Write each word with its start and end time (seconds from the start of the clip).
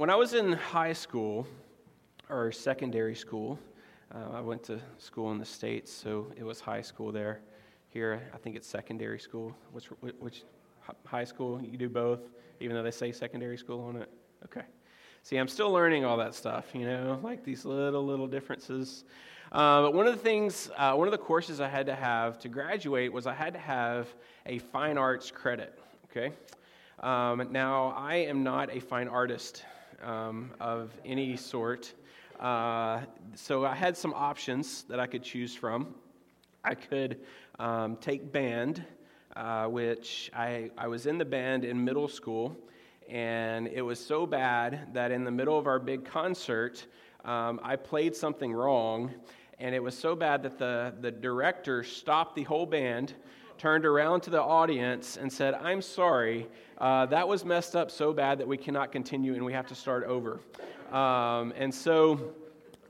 when 0.00 0.08
I 0.08 0.16
was 0.16 0.32
in 0.32 0.52
high 0.54 0.94
school 0.94 1.46
or 2.30 2.50
secondary 2.52 3.14
school, 3.14 3.58
uh, 4.14 4.38
I 4.38 4.40
went 4.40 4.62
to 4.62 4.80
school 4.96 5.30
in 5.32 5.36
the 5.36 5.44
States, 5.44 5.92
so 5.92 6.32
it 6.38 6.42
was 6.42 6.58
high 6.58 6.80
school 6.80 7.12
there. 7.12 7.42
Here, 7.90 8.22
I 8.32 8.38
think 8.38 8.56
it's 8.56 8.66
secondary 8.66 9.20
school. 9.20 9.54
Which, 9.72 9.88
which 10.20 10.44
high 11.04 11.24
school? 11.24 11.60
You 11.62 11.76
do 11.76 11.90
both, 11.90 12.20
even 12.60 12.76
though 12.76 12.82
they 12.82 12.90
say 12.90 13.12
secondary 13.12 13.58
school 13.58 13.82
on 13.82 13.96
it? 13.96 14.08
Okay. 14.46 14.62
See, 15.22 15.36
I'm 15.36 15.48
still 15.48 15.70
learning 15.70 16.06
all 16.06 16.16
that 16.16 16.34
stuff, 16.34 16.68
you 16.72 16.86
know, 16.86 17.20
like 17.22 17.44
these 17.44 17.66
little, 17.66 18.02
little 18.02 18.26
differences. 18.26 19.04
Uh, 19.52 19.82
but 19.82 19.92
one 19.92 20.06
of 20.06 20.14
the 20.14 20.22
things, 20.22 20.70
uh, 20.78 20.94
one 20.94 21.08
of 21.08 21.12
the 21.12 21.18
courses 21.18 21.60
I 21.60 21.68
had 21.68 21.84
to 21.84 21.94
have 21.94 22.38
to 22.38 22.48
graduate 22.48 23.12
was 23.12 23.26
I 23.26 23.34
had 23.34 23.52
to 23.52 23.60
have 23.60 24.08
a 24.46 24.60
fine 24.60 24.96
arts 24.96 25.30
credit, 25.30 25.78
okay? 26.10 26.32
Um, 27.00 27.48
now, 27.52 27.92
I 27.98 28.14
am 28.14 28.42
not 28.42 28.74
a 28.74 28.80
fine 28.80 29.06
artist 29.06 29.62
um, 30.02 30.50
of 30.60 30.92
any 31.04 31.36
sort. 31.36 31.92
Uh, 32.38 33.00
so 33.34 33.64
I 33.64 33.74
had 33.74 33.96
some 33.96 34.14
options 34.14 34.84
that 34.84 34.98
I 34.98 35.06
could 35.06 35.22
choose 35.22 35.54
from. 35.54 35.94
I 36.64 36.74
could 36.74 37.20
um, 37.58 37.96
take 37.96 38.32
band, 38.32 38.84
uh, 39.36 39.66
which 39.66 40.30
I, 40.34 40.70
I 40.76 40.88
was 40.88 41.06
in 41.06 41.18
the 41.18 41.24
band 41.24 41.64
in 41.64 41.84
middle 41.84 42.08
school, 42.08 42.56
and 43.08 43.68
it 43.68 43.82
was 43.82 44.04
so 44.04 44.26
bad 44.26 44.94
that 44.94 45.10
in 45.10 45.24
the 45.24 45.30
middle 45.30 45.58
of 45.58 45.66
our 45.66 45.78
big 45.78 46.04
concert, 46.04 46.86
um, 47.24 47.60
I 47.62 47.76
played 47.76 48.16
something 48.16 48.52
wrong, 48.52 49.12
and 49.58 49.74
it 49.74 49.82
was 49.82 49.96
so 49.96 50.16
bad 50.16 50.42
that 50.44 50.58
the, 50.58 50.94
the 51.00 51.10
director 51.10 51.82
stopped 51.82 52.36
the 52.36 52.44
whole 52.44 52.66
band, 52.66 53.14
turned 53.60 53.84
around 53.84 54.22
to 54.22 54.30
the 54.30 54.40
audience, 54.40 55.18
and 55.18 55.30
said, 55.30 55.52
I'm 55.52 55.82
sorry, 55.82 56.48
uh, 56.78 57.04
that 57.04 57.28
was 57.28 57.44
messed 57.44 57.76
up 57.76 57.90
so 57.90 58.10
bad 58.10 58.38
that 58.38 58.48
we 58.48 58.56
cannot 58.56 58.90
continue 58.90 59.34
and 59.34 59.44
we 59.44 59.52
have 59.52 59.66
to 59.66 59.74
start 59.74 60.04
over. 60.04 60.40
Um, 60.90 61.52
and 61.54 61.72
so, 61.72 62.32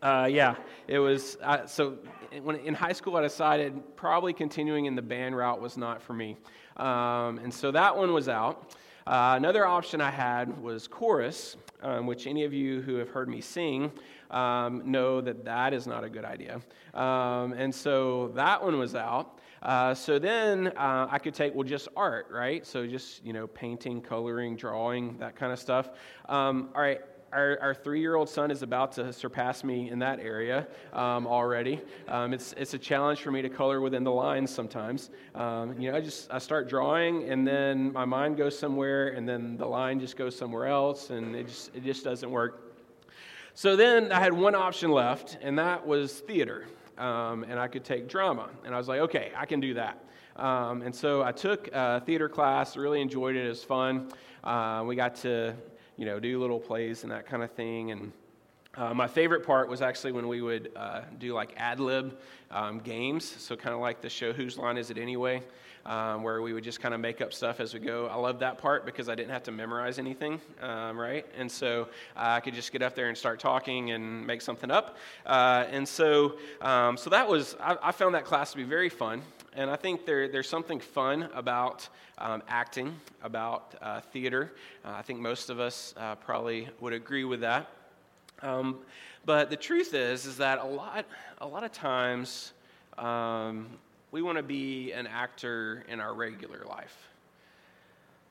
uh, 0.00 0.28
yeah, 0.30 0.54
it 0.86 1.00
was. 1.00 1.36
Uh, 1.42 1.66
so 1.66 1.98
when 2.44 2.54
in 2.54 2.74
high 2.74 2.92
school, 2.92 3.16
I 3.16 3.22
decided 3.22 3.82
probably 3.96 4.32
continuing 4.32 4.84
in 4.84 4.94
the 4.94 5.02
band 5.02 5.36
route 5.36 5.60
was 5.60 5.76
not 5.76 6.00
for 6.00 6.12
me. 6.12 6.36
Um, 6.76 7.40
and 7.42 7.52
so 7.52 7.72
that 7.72 7.96
one 7.96 8.12
was 8.12 8.28
out. 8.28 8.76
Uh, 9.10 9.34
another 9.36 9.66
option 9.66 10.00
I 10.00 10.08
had 10.08 10.56
was 10.62 10.86
chorus, 10.86 11.56
um, 11.82 12.06
which 12.06 12.28
any 12.28 12.44
of 12.44 12.54
you 12.54 12.80
who 12.80 12.94
have 12.94 13.08
heard 13.08 13.28
me 13.28 13.40
sing 13.40 13.90
um, 14.30 14.82
know 14.88 15.20
that 15.20 15.44
that 15.44 15.74
is 15.74 15.84
not 15.88 16.04
a 16.04 16.08
good 16.08 16.24
idea. 16.24 16.60
Um, 16.94 17.52
and 17.54 17.74
so 17.74 18.28
that 18.36 18.62
one 18.62 18.78
was 18.78 18.94
out. 18.94 19.40
Uh, 19.62 19.94
so 19.94 20.20
then 20.20 20.68
uh, 20.76 21.08
I 21.10 21.18
could 21.18 21.34
take, 21.34 21.56
well, 21.56 21.66
just 21.66 21.88
art, 21.96 22.28
right? 22.30 22.64
So 22.64 22.86
just, 22.86 23.24
you 23.24 23.32
know, 23.32 23.48
painting, 23.48 24.00
coloring, 24.00 24.54
drawing, 24.54 25.18
that 25.18 25.34
kind 25.34 25.52
of 25.52 25.58
stuff. 25.58 25.90
Um, 26.28 26.68
all 26.76 26.80
right, 26.80 27.00
our, 27.32 27.58
our 27.60 27.74
three 27.74 28.00
year 28.00 28.16
old 28.16 28.28
son 28.28 28.50
is 28.50 28.62
about 28.62 28.92
to 28.92 29.12
surpass 29.12 29.62
me 29.64 29.90
in 29.90 29.98
that 30.00 30.20
area 30.20 30.66
um, 30.92 31.26
already. 31.26 31.80
Um, 32.08 32.32
it's, 32.32 32.52
it's 32.54 32.74
a 32.74 32.78
challenge 32.78 33.20
for 33.20 33.30
me 33.30 33.42
to 33.42 33.48
color 33.48 33.80
within 33.80 34.04
the 34.04 34.12
lines 34.12 34.52
sometimes. 34.52 35.10
Um, 35.34 35.78
you 35.78 35.90
know, 35.90 35.96
I 35.96 36.00
just 36.00 36.30
I 36.30 36.38
start 36.38 36.68
drawing 36.68 37.28
and 37.28 37.46
then 37.46 37.92
my 37.92 38.04
mind 38.04 38.36
goes 38.36 38.58
somewhere 38.58 39.08
and 39.08 39.28
then 39.28 39.56
the 39.56 39.66
line 39.66 40.00
just 40.00 40.16
goes 40.16 40.36
somewhere 40.36 40.66
else 40.66 41.10
and 41.10 41.36
it 41.36 41.46
just, 41.46 41.74
it 41.74 41.84
just 41.84 42.04
doesn't 42.04 42.30
work. 42.30 42.70
So 43.54 43.76
then 43.76 44.12
I 44.12 44.20
had 44.20 44.32
one 44.32 44.54
option 44.54 44.90
left, 44.90 45.36
and 45.42 45.58
that 45.58 45.86
was 45.86 46.20
theater. 46.20 46.66
Um, 46.96 47.44
and 47.44 47.58
I 47.58 47.68
could 47.68 47.84
take 47.84 48.08
drama. 48.08 48.48
And 48.64 48.74
I 48.74 48.78
was 48.78 48.88
like, 48.88 49.00
okay, 49.00 49.32
I 49.36 49.44
can 49.46 49.60
do 49.60 49.74
that. 49.74 50.04
Um, 50.36 50.82
and 50.82 50.94
so 50.94 51.22
I 51.22 51.32
took 51.32 51.68
a 51.72 52.00
theater 52.00 52.28
class, 52.28 52.76
really 52.76 53.00
enjoyed 53.00 53.36
it. 53.36 53.44
It 53.44 53.48
was 53.48 53.64
fun. 53.64 54.12
Uh, 54.44 54.84
we 54.86 54.96
got 54.96 55.16
to 55.16 55.54
you 56.00 56.06
know, 56.06 56.18
do 56.18 56.40
little 56.40 56.58
plays 56.58 57.02
and 57.02 57.12
that 57.12 57.26
kind 57.26 57.42
of 57.42 57.50
thing. 57.50 57.90
And 57.90 58.12
uh, 58.74 58.94
my 58.94 59.06
favorite 59.06 59.44
part 59.44 59.68
was 59.68 59.82
actually 59.82 60.12
when 60.12 60.28
we 60.28 60.40
would 60.40 60.72
uh, 60.74 61.02
do 61.18 61.34
like 61.34 61.52
ad 61.58 61.78
lib 61.78 62.18
um, 62.50 62.78
games, 62.78 63.22
so 63.26 63.54
kind 63.54 63.74
of 63.74 63.82
like 63.82 64.00
the 64.00 64.08
show 64.08 64.32
Whose 64.32 64.56
Line 64.56 64.78
Is 64.78 64.90
It 64.90 64.96
Anyway, 64.96 65.42
um, 65.84 66.22
where 66.22 66.40
we 66.40 66.54
would 66.54 66.64
just 66.64 66.80
kind 66.80 66.94
of 66.94 67.00
make 67.00 67.20
up 67.20 67.34
stuff 67.34 67.60
as 67.60 67.74
we 67.74 67.80
go. 67.80 68.06
I 68.06 68.14
love 68.14 68.38
that 68.38 68.56
part 68.56 68.86
because 68.86 69.10
I 69.10 69.14
didn't 69.14 69.32
have 69.32 69.42
to 69.42 69.52
memorize 69.52 69.98
anything, 69.98 70.40
um, 70.62 70.98
right? 70.98 71.26
And 71.36 71.52
so 71.52 71.88
uh, 72.16 72.20
I 72.36 72.40
could 72.40 72.54
just 72.54 72.72
get 72.72 72.80
up 72.80 72.94
there 72.94 73.10
and 73.10 73.18
start 73.18 73.38
talking 73.38 73.90
and 73.90 74.26
make 74.26 74.40
something 74.40 74.70
up. 74.70 74.96
Uh, 75.26 75.66
and 75.70 75.86
so, 75.86 76.38
um, 76.62 76.96
so 76.96 77.10
that 77.10 77.28
was, 77.28 77.56
I, 77.60 77.76
I 77.82 77.92
found 77.92 78.14
that 78.14 78.24
class 78.24 78.52
to 78.52 78.56
be 78.56 78.64
very 78.64 78.88
fun. 78.88 79.20
And 79.54 79.68
I 79.68 79.76
think 79.76 80.06
there, 80.06 80.28
there's 80.28 80.48
something 80.48 80.78
fun 80.78 81.28
about 81.34 81.88
um, 82.18 82.42
acting, 82.48 82.94
about 83.22 83.74
uh, 83.82 84.00
theater. 84.00 84.52
Uh, 84.84 84.92
I 84.92 85.02
think 85.02 85.18
most 85.18 85.50
of 85.50 85.58
us 85.58 85.92
uh, 85.96 86.14
probably 86.16 86.68
would 86.80 86.92
agree 86.92 87.24
with 87.24 87.40
that. 87.40 87.68
Um, 88.42 88.78
but 89.24 89.50
the 89.50 89.56
truth 89.56 89.92
is, 89.92 90.24
is 90.24 90.36
that 90.36 90.58
a 90.60 90.64
lot, 90.64 91.04
a 91.38 91.46
lot 91.46 91.64
of 91.64 91.72
times 91.72 92.52
um, 92.96 93.66
we 94.12 94.22
want 94.22 94.38
to 94.38 94.42
be 94.42 94.92
an 94.92 95.06
actor 95.06 95.84
in 95.88 96.00
our 96.00 96.14
regular 96.14 96.64
life. 96.68 96.96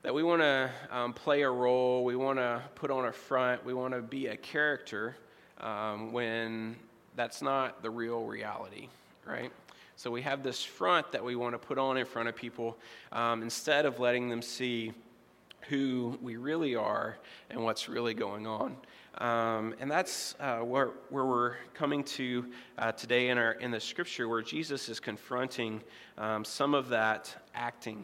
That 0.02 0.14
we 0.14 0.22
want 0.22 0.40
to 0.40 0.70
um, 0.90 1.12
play 1.12 1.42
a 1.42 1.50
role, 1.50 2.04
we 2.04 2.16
want 2.16 2.38
to 2.38 2.62
put 2.74 2.90
on 2.90 3.04
a 3.04 3.12
front, 3.12 3.64
we 3.66 3.74
want 3.74 3.92
to 3.92 4.00
be 4.00 4.28
a 4.28 4.36
character 4.36 5.16
um, 5.60 6.12
when 6.12 6.76
that's 7.14 7.42
not 7.42 7.82
the 7.82 7.90
real 7.90 8.24
reality, 8.24 8.88
right? 9.26 9.52
So 10.00 10.10
we 10.10 10.22
have 10.22 10.42
this 10.42 10.64
front 10.64 11.12
that 11.12 11.22
we 11.22 11.36
want 11.36 11.52
to 11.52 11.58
put 11.58 11.76
on 11.76 11.98
in 11.98 12.06
front 12.06 12.26
of 12.26 12.34
people 12.34 12.78
um, 13.12 13.42
instead 13.42 13.84
of 13.84 14.00
letting 14.00 14.30
them 14.30 14.40
see 14.40 14.94
who 15.68 16.18
we 16.22 16.36
really 16.36 16.74
are 16.74 17.18
and 17.50 17.62
what's 17.62 17.86
really 17.86 18.14
going 18.14 18.46
on. 18.46 18.76
Um, 19.18 19.74
and 19.78 19.90
that's 19.90 20.36
uh, 20.40 20.60
where, 20.60 20.92
where 21.10 21.26
we're 21.26 21.56
coming 21.74 22.02
to 22.04 22.46
uh, 22.78 22.92
today 22.92 23.28
in, 23.28 23.36
our, 23.36 23.52
in 23.52 23.70
the 23.70 23.78
scripture, 23.78 24.26
where 24.26 24.40
Jesus 24.40 24.88
is 24.88 25.00
confronting 25.00 25.82
um, 26.16 26.46
some 26.46 26.72
of 26.72 26.88
that 26.88 27.36
acting, 27.54 28.02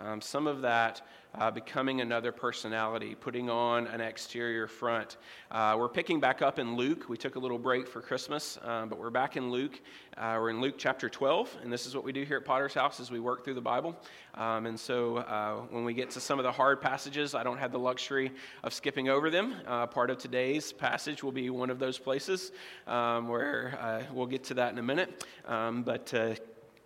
um, 0.00 0.20
some 0.20 0.46
of 0.46 0.62
that 0.62 1.02
uh, 1.34 1.50
becoming 1.50 2.00
another 2.00 2.32
personality, 2.32 3.14
putting 3.14 3.50
on 3.50 3.86
an 3.88 4.00
exterior 4.00 4.66
front. 4.66 5.16
Uh, 5.50 5.76
we're 5.78 5.88
picking 5.88 6.20
back 6.20 6.42
up 6.42 6.58
in 6.58 6.76
Luke. 6.76 7.08
We 7.08 7.16
took 7.16 7.36
a 7.36 7.38
little 7.38 7.58
break 7.58 7.86
for 7.86 8.00
Christmas, 8.00 8.58
um, 8.62 8.88
but 8.88 8.98
we're 8.98 9.10
back 9.10 9.36
in 9.36 9.50
Luke. 9.50 9.80
Uh, 10.16 10.36
we're 10.40 10.50
in 10.50 10.60
Luke 10.60 10.76
chapter 10.78 11.08
12, 11.08 11.58
and 11.62 11.72
this 11.72 11.86
is 11.86 11.94
what 11.94 12.04
we 12.04 12.12
do 12.12 12.24
here 12.24 12.38
at 12.38 12.44
Potter's 12.44 12.74
House 12.74 12.98
as 12.98 13.10
we 13.10 13.20
work 13.20 13.44
through 13.44 13.54
the 13.54 13.60
Bible. 13.60 13.96
Um, 14.34 14.66
and 14.66 14.78
so 14.78 15.18
uh, 15.18 15.56
when 15.70 15.84
we 15.84 15.94
get 15.94 16.10
to 16.10 16.20
some 16.20 16.38
of 16.38 16.44
the 16.44 16.52
hard 16.52 16.80
passages, 16.80 17.34
I 17.34 17.42
don't 17.42 17.58
have 17.58 17.72
the 17.72 17.78
luxury 17.78 18.32
of 18.64 18.72
skipping 18.72 19.08
over 19.08 19.30
them. 19.30 19.54
Uh, 19.66 19.86
part 19.86 20.10
of 20.10 20.18
today's 20.18 20.72
passage 20.72 21.22
will 21.22 21.32
be 21.32 21.50
one 21.50 21.70
of 21.70 21.78
those 21.78 21.98
places 21.98 22.52
um, 22.86 23.28
where 23.28 23.78
uh, 23.80 24.02
we'll 24.12 24.26
get 24.26 24.44
to 24.44 24.54
that 24.54 24.72
in 24.72 24.78
a 24.78 24.82
minute. 24.82 25.24
Um, 25.46 25.82
but 25.82 26.12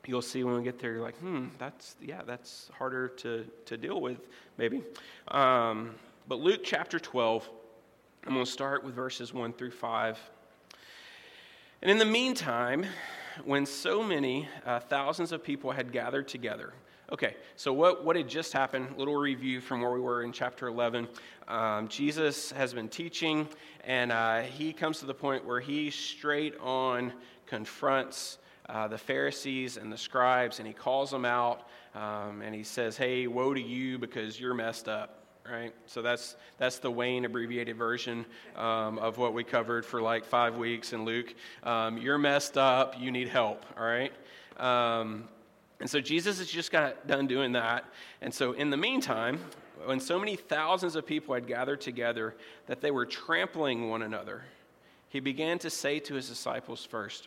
you'll 0.07 0.23
see 0.23 0.45
when 0.45 0.57
we 0.57 0.63
get 0.63 0.79
there, 0.79 0.93
you're 0.93 1.03
like, 1.03 1.19
hmm, 1.19 1.47
that's, 1.59 1.97
yeah, 2.01 2.23
that's 2.27 2.71
harder 2.77 3.09
to, 3.09 3.47
to 3.67 3.77
deal 3.77 4.01
with, 4.01 4.19
maybe. 4.59 4.83
Um, 5.29 5.95
but 6.29 6.41
Luke 6.41 6.61
chapter 6.65 6.99
12, 6.99 7.49
I'm 8.27 8.35
going 8.35 8.45
to 8.45 8.51
start 8.51 8.85
with 8.85 8.95
verses 8.95 9.33
1 9.33 9.53
through 9.53 9.71
5. 9.71 10.19
And 11.83 11.91
in 11.91 11.99
the 11.99 12.05
meantime, 12.05 12.87
when 13.45 13.67
so 13.67 14.03
many 14.03 14.49
uh, 14.67 14.81
thousands 14.81 15.33
of 15.33 15.43
people 15.43 15.71
had 15.73 15.93
gathered 15.93 16.29
together, 16.29 16.73
Okay, 17.13 17.37
so 17.57 17.75
what, 17.75 18.07
what 18.07 18.17
had 18.17 18.27
just 18.27 18.55
happened? 18.55 18.97
Little 18.97 19.17
review 19.17 19.61
from 19.61 19.83
where 19.83 19.91
we 19.91 20.01
were 20.01 20.23
in 20.23 20.33
chapter 20.33 20.67
11. 20.67 21.07
Um, 21.47 21.87
Jesus 21.89 22.53
has 22.53 22.73
been 22.73 22.89
teaching, 22.89 23.47
and 23.85 24.11
uh, 24.11 24.41
he 24.41 24.73
comes 24.73 25.01
to 25.01 25.05
the 25.05 25.13
point 25.13 25.45
where 25.45 25.61
he 25.61 25.91
straight 25.91 26.59
on 26.59 27.13
confronts 27.45 28.39
uh, 28.69 28.89
the 28.89 28.99
Pharisees 28.99 29.77
and 29.77 29.93
the 29.93 29.97
scribes, 29.97 30.59
and 30.59 30.67
he 30.67 30.75
calls 30.75 31.11
them 31.11 31.25
out, 31.25 31.69
um, 31.95 32.43
and 32.43 32.55
he 32.55 32.63
says, 32.63 32.97
"Hey, 32.97 33.27
woe 33.27 33.55
to 33.55 33.61
you 33.61 33.99
because 33.99 34.41
you're 34.41 34.55
messed 34.55 34.89
up." 34.89 35.19
Right. 35.51 35.75
So 35.87 36.03
that's 36.03 36.37
that's 36.59 36.79
the 36.79 36.91
Wayne 36.91 37.25
abbreviated 37.25 37.77
version 37.77 38.25
um, 38.55 38.99
of 38.99 39.19
what 39.19 39.35
we 39.35 39.43
covered 39.43 39.85
for 39.85 40.01
like 40.01 40.25
five 40.25 40.57
weeks 40.57 40.93
in 40.93 41.05
Luke. 41.05 41.35
Um, 41.65 41.99
you're 41.99 42.19
messed 42.19 42.57
up. 42.57 42.95
You 42.99 43.11
need 43.11 43.29
help. 43.29 43.67
All 43.77 43.85
right. 43.85 44.13
Um, 44.57 45.29
and 45.81 45.91
so 45.91 46.01
Jesus 46.01 46.39
has 46.39 46.47
just 46.47 46.71
got 46.71 47.09
done 47.09 47.27
doing 47.27 47.53
that. 47.53 47.85
And 48.21 48.33
so 48.33 48.53
in 48.53 48.71
the 48.71 48.77
meantime, 48.77 49.41
when 49.85 49.99
so 49.99 50.17
many 50.17 50.37
thousands 50.37 50.95
of 50.95 51.05
people 51.05 51.35
had 51.35 51.49
gathered 51.49 51.81
together 51.81 52.37
that 52.67 52.81
they 52.81 52.93
were 52.93 53.05
trampling 53.05 53.89
one 53.89 54.03
another, 54.03 54.45
he 55.09 55.19
began 55.19 55.59
to 55.59 55.71
say 55.71 55.99
to 55.99 56.15
his 56.15 56.29
disciples 56.29 56.85
first, 56.85 57.27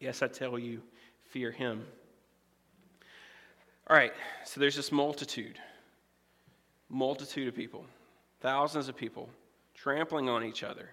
Yes, 0.00 0.22
I 0.22 0.28
tell 0.28 0.58
you, 0.58 0.82
fear 1.24 1.50
him. 1.50 1.84
All 3.88 3.96
right, 3.96 4.12
so 4.44 4.60
there's 4.60 4.76
this 4.76 4.90
multitude, 4.90 5.58
multitude 6.88 7.48
of 7.48 7.54
people, 7.54 7.84
thousands 8.40 8.88
of 8.88 8.96
people 8.96 9.28
trampling 9.74 10.28
on 10.28 10.42
each 10.44 10.62
other. 10.62 10.88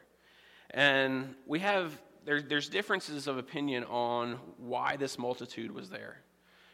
And 0.72 1.36
we 1.46 1.60
have, 1.60 2.02
there, 2.26 2.42
there's 2.42 2.68
differences 2.70 3.28
of 3.28 3.38
opinion 3.38 3.86
on 3.86 4.40
why 4.58 4.98
this 4.98 5.18
multitude 5.18 5.72
was 5.72 5.90
there. 5.90 6.18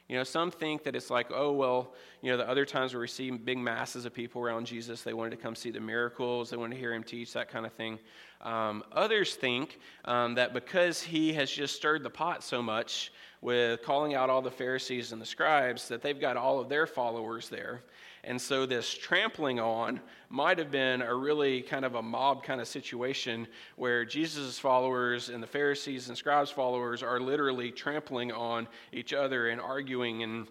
You 0.07 0.15
know, 0.15 0.23
some 0.23 0.51
think 0.51 0.83
that 0.83 0.95
it's 0.95 1.09
like, 1.09 1.27
oh, 1.33 1.51
well, 1.51 1.93
you 2.21 2.31
know, 2.31 2.37
the 2.37 2.49
other 2.49 2.65
times 2.65 2.95
we 2.95 3.07
see 3.07 3.29
big 3.29 3.57
masses 3.57 4.05
of 4.05 4.13
people 4.13 4.41
around 4.41 4.65
Jesus. 4.65 5.01
They 5.01 5.13
wanted 5.13 5.31
to 5.31 5.37
come 5.37 5.53
see 5.53 5.69
the 5.69 5.81
miracles, 5.81 6.49
they 6.49 6.55
wanted 6.57 6.75
to 6.75 6.79
hear 6.79 6.93
him 6.93 7.03
teach, 7.03 7.33
that 7.33 7.49
kind 7.49 7.65
of 7.65 7.73
thing. 7.73 7.99
Um, 8.41 8.83
others 8.93 9.35
think 9.35 9.79
um, 10.05 10.35
that 10.35 10.53
because 10.53 11.01
he 11.01 11.33
has 11.33 11.51
just 11.51 11.75
stirred 11.75 12.03
the 12.03 12.09
pot 12.09 12.41
so 12.41 12.61
much 12.61 13.11
with 13.41 13.81
calling 13.83 14.15
out 14.15 14.29
all 14.29 14.41
the 14.41 14.51
Pharisees 14.51 15.11
and 15.11 15.21
the 15.21 15.25
scribes, 15.25 15.89
that 15.89 16.01
they've 16.01 16.19
got 16.19 16.37
all 16.37 16.59
of 16.59 16.69
their 16.69 16.87
followers 16.87 17.49
there. 17.49 17.81
And 18.23 18.41
so 18.41 18.65
this 18.65 18.93
trampling 18.93 19.59
on 19.59 20.01
might 20.29 20.57
have 20.57 20.71
been 20.71 21.01
a 21.01 21.13
really 21.13 21.61
kind 21.61 21.85
of 21.85 21.95
a 21.95 22.01
mob 22.01 22.43
kind 22.43 22.59
of 22.59 22.67
situation 22.67 23.47
where 23.75 24.03
Jesus' 24.03 24.59
followers 24.59 25.29
and 25.29 25.41
the 25.41 25.47
Pharisees 25.47 26.09
and 26.09 26.17
scribes' 26.17 26.51
followers 26.51 27.03
are 27.03 27.19
literally 27.19 27.71
trampling 27.71 28.31
on 28.31 28.67
each 28.91 29.13
other 29.13 29.49
and 29.49 29.61
arguing. 29.61 30.23
And 30.23 30.47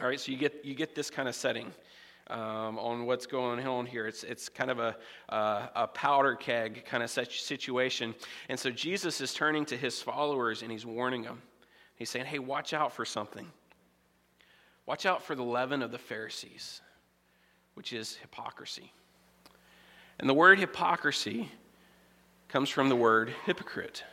all 0.00 0.08
right, 0.08 0.20
so 0.20 0.32
you 0.32 0.38
get 0.38 0.64
you 0.64 0.74
get 0.74 0.94
this 0.94 1.10
kind 1.10 1.28
of 1.28 1.34
setting. 1.34 1.72
Um, 2.28 2.78
on 2.78 3.04
what's 3.04 3.26
going 3.26 3.66
on 3.66 3.84
here. 3.84 4.06
It's, 4.06 4.24
it's 4.24 4.48
kind 4.48 4.70
of 4.70 4.78
a, 4.78 4.96
uh, 5.28 5.66
a 5.76 5.86
powder 5.86 6.34
keg 6.34 6.86
kind 6.86 7.02
of 7.02 7.10
situation. 7.10 8.14
And 8.48 8.58
so 8.58 8.70
Jesus 8.70 9.20
is 9.20 9.34
turning 9.34 9.66
to 9.66 9.76
his 9.76 10.00
followers 10.00 10.62
and 10.62 10.72
he's 10.72 10.86
warning 10.86 11.20
them. 11.20 11.42
He's 11.96 12.08
saying, 12.08 12.24
hey, 12.24 12.38
watch 12.38 12.72
out 12.72 12.94
for 12.94 13.04
something. 13.04 13.46
Watch 14.86 15.04
out 15.04 15.22
for 15.22 15.34
the 15.34 15.42
leaven 15.42 15.82
of 15.82 15.90
the 15.90 15.98
Pharisees 15.98 16.80
which 17.74 17.92
is 17.92 18.16
hypocrisy. 18.16 18.92
And 20.18 20.28
the 20.28 20.34
word 20.34 20.58
hypocrisy 20.58 21.50
comes 22.48 22.70
from 22.70 22.88
the 22.88 22.96
word 22.96 23.34
hypocrite. 23.46 24.04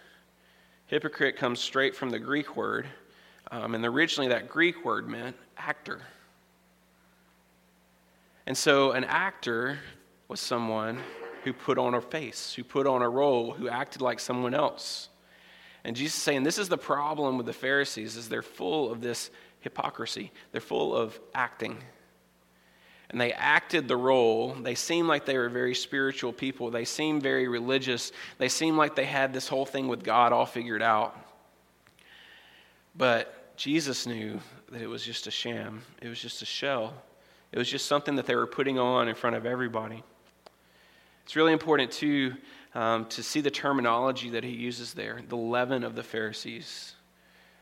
Hypocrite 0.88 1.38
comes 1.38 1.60
straight 1.60 1.96
from 1.96 2.10
the 2.10 2.20
Greek 2.20 2.56
word, 2.58 2.88
um, 3.52 3.76
and 3.76 3.86
originally 3.86 4.30
that 4.30 4.50
Greek 4.50 4.84
word 4.84 5.08
meant 5.08 5.36
actor. 5.58 6.02
And 8.48 8.58
so 8.58 8.92
an 8.92 9.04
actor 9.04 9.80
was 10.28 10.40
someone 10.40 11.00
who 11.44 11.54
put 11.54 11.78
on 11.78 11.94
a 11.94 12.02
face, 12.02 12.54
who 12.54 12.64
put 12.64 12.88
on 12.88 13.02
a 13.02 13.10
role, 13.10 13.52
who 13.52 13.70
acted 13.70 14.02
like 14.02 14.20
someone 14.20 14.54
else. 14.54 15.10
And 15.84 15.96
Jesus 15.96 16.18
is 16.18 16.24
saying 16.24 16.44
this 16.44 16.58
is 16.58 16.70
the 16.70 16.78
problem 16.78 17.38
with 17.38 17.46
the 17.46 17.54
Pharisees 17.54 18.16
is 18.16 18.30
they're 18.30 18.42
full 18.42 18.92
of 18.92 19.02
this 19.02 19.32
hypocrisy. 19.62 20.32
They're 20.52 20.62
full 20.62 20.96
of 20.96 21.20
acting 21.34 21.78
and 23.12 23.20
they 23.20 23.34
acted 23.34 23.88
the 23.88 23.98
role. 23.98 24.54
They 24.54 24.76
seemed 24.76 25.08
like 25.08 25.26
they 25.26 25.38
were 25.38 25.50
very 25.50 25.76
spiritual 25.76 26.32
people. 26.32 26.72
They 26.72 26.86
seemed 26.86 27.22
very 27.22 27.48
religious. 27.48 28.14
They 28.38 28.48
seemed 28.48 28.78
like 28.78 28.96
they 28.96 29.06
had 29.06 29.34
this 29.34 29.50
whole 29.50 29.66
thing 29.66 29.90
with 29.90 30.04
God 30.04 30.32
all 30.32 30.46
figured 30.46 30.82
out. 30.82 31.16
But 32.96 33.56
Jesus 33.58 34.08
knew 34.08 34.40
that 34.72 34.82
it 34.82 34.88
was 34.88 35.04
just 35.04 35.28
a 35.28 35.32
sham, 35.32 35.84
it 36.02 36.08
was 36.08 36.20
just 36.20 36.42
a 36.42 36.46
shell. 36.46 36.94
It 37.52 37.60
was 37.60 37.70
just 37.70 37.86
something 37.86 38.16
that 38.16 38.26
they 38.26 38.36
were 38.36 38.48
putting 38.48 38.80
on 38.80 39.10
in 39.10 39.16
front 39.16 39.36
of 39.36 39.46
everybody. 39.46 40.04
It's 41.26 41.36
really 41.36 41.52
important, 41.52 41.92
too, 41.92 42.36
um, 42.74 43.08
to 43.08 43.22
see 43.22 43.42
the 43.42 43.52
terminology 43.52 44.30
that 44.30 44.46
he 44.46 44.52
uses 44.52 44.94
there 44.94 45.22
the 45.28 45.36
leaven 45.36 45.84
of 45.84 45.96
the 45.96 46.04
Pharisees. 46.04 46.96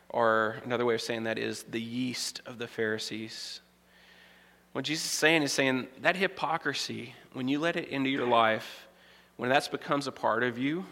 Or 0.10 0.58
another 0.64 0.86
way 0.86 0.94
of 0.94 1.02
saying 1.02 1.24
that 1.24 1.40
is 1.40 1.64
the 1.64 1.82
yeast 1.82 2.42
of 2.46 2.60
the 2.60 2.68
Pharisees. 2.68 3.62
What 4.74 4.86
Jesus 4.86 5.06
is 5.06 5.12
saying 5.12 5.44
is 5.44 5.52
saying 5.52 5.88
that 6.02 6.16
hypocrisy, 6.16 7.16
when 7.34 7.48
you 7.48 7.60
let 7.60 7.76
it 7.76 7.90
into 7.90 8.10
your 8.10 8.28
life, 8.28 8.88
when 9.38 9.50
that 9.50 9.70
becomes 9.72 10.06
a 10.06 10.12
part 10.12 10.44
of 10.44 10.58
you, 10.58 10.78
you 10.78 10.86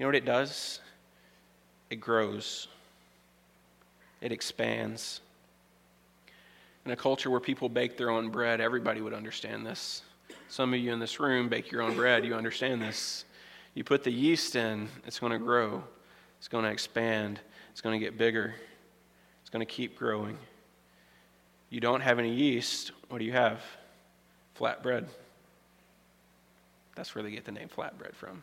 know 0.00 0.06
what 0.06 0.14
it 0.14 0.24
does? 0.24 0.80
It 1.90 1.96
grows, 1.96 2.68
it 4.20 4.32
expands. 4.32 5.20
In 6.84 6.92
a 6.92 6.96
culture 6.96 7.30
where 7.30 7.40
people 7.40 7.68
bake 7.68 7.96
their 7.96 8.10
own 8.10 8.30
bread, 8.30 8.60
everybody 8.60 9.00
would 9.00 9.14
understand 9.14 9.66
this. 9.66 10.02
Some 10.48 10.72
of 10.72 10.78
you 10.78 10.92
in 10.92 11.00
this 11.00 11.18
room 11.18 11.48
bake 11.48 11.72
your 11.72 11.82
own 11.82 11.96
bread, 11.96 12.24
you 12.24 12.34
understand 12.34 12.80
this. 12.80 13.24
You 13.74 13.82
put 13.82 14.04
the 14.04 14.12
yeast 14.12 14.54
in, 14.54 14.88
it's 15.04 15.18
going 15.18 15.32
to 15.32 15.38
grow, 15.38 15.82
it's 16.38 16.48
going 16.48 16.64
to 16.64 16.70
expand, 16.70 17.40
it's 17.72 17.80
going 17.80 17.98
to 17.98 18.04
get 18.04 18.16
bigger, 18.16 18.54
it's 19.40 19.50
going 19.50 19.66
to 19.66 19.70
keep 19.70 19.98
growing. 19.98 20.38
You 21.70 21.80
don't 21.80 22.00
have 22.00 22.18
any 22.18 22.32
yeast. 22.32 22.92
What 23.08 23.18
do 23.18 23.24
you 23.24 23.32
have? 23.32 23.60
Flat 24.54 24.82
bread. 24.82 25.08
That's 26.94 27.14
where 27.14 27.22
they 27.22 27.30
get 27.30 27.44
the 27.44 27.52
name 27.52 27.68
flatbread 27.68 28.14
from. 28.14 28.42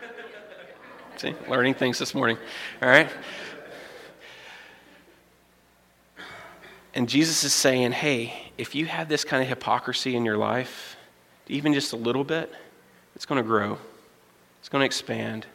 See, 1.16 1.34
learning 1.48 1.74
things 1.74 1.98
this 1.98 2.14
morning. 2.14 2.38
All 2.80 2.88
right? 2.88 3.10
And 6.94 7.08
Jesus 7.08 7.42
is 7.42 7.52
saying, 7.52 7.90
hey, 7.92 8.52
if 8.56 8.76
you 8.76 8.86
have 8.86 9.08
this 9.08 9.24
kind 9.24 9.42
of 9.42 9.48
hypocrisy 9.48 10.14
in 10.14 10.24
your 10.24 10.36
life, 10.36 10.96
even 11.48 11.74
just 11.74 11.92
a 11.92 11.96
little 11.96 12.22
bit, 12.22 12.52
it's 13.16 13.26
going 13.26 13.42
to 13.42 13.46
grow, 13.46 13.78
it's 14.60 14.68
going 14.68 14.80
to 14.80 14.86
expand. 14.86 15.46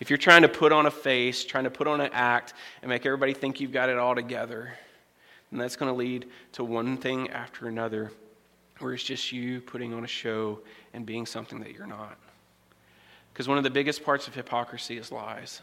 If 0.00 0.08
you're 0.08 0.16
trying 0.16 0.42
to 0.42 0.48
put 0.48 0.72
on 0.72 0.86
a 0.86 0.90
face, 0.90 1.44
trying 1.44 1.64
to 1.64 1.70
put 1.70 1.86
on 1.86 2.00
an 2.00 2.10
act, 2.12 2.54
and 2.80 2.88
make 2.88 3.04
everybody 3.04 3.34
think 3.34 3.60
you've 3.60 3.72
got 3.72 3.90
it 3.90 3.98
all 3.98 4.14
together, 4.14 4.72
and 5.50 5.60
that's 5.60 5.76
going 5.76 5.90
to 5.90 5.96
lead 5.96 6.26
to 6.52 6.64
one 6.64 6.96
thing 6.96 7.30
after 7.30 7.68
another, 7.68 8.12
where 8.78 8.92
it's 8.92 9.02
just 9.02 9.32
you 9.32 9.60
putting 9.60 9.94
on 9.94 10.04
a 10.04 10.08
show 10.08 10.60
and 10.92 11.06
being 11.06 11.26
something 11.26 11.60
that 11.60 11.72
you're 11.72 11.86
not. 11.86 12.16
Because 13.32 13.48
one 13.48 13.58
of 13.58 13.64
the 13.64 13.70
biggest 13.70 14.04
parts 14.04 14.28
of 14.28 14.34
hypocrisy 14.34 14.98
is 14.98 15.10
lies. 15.12 15.60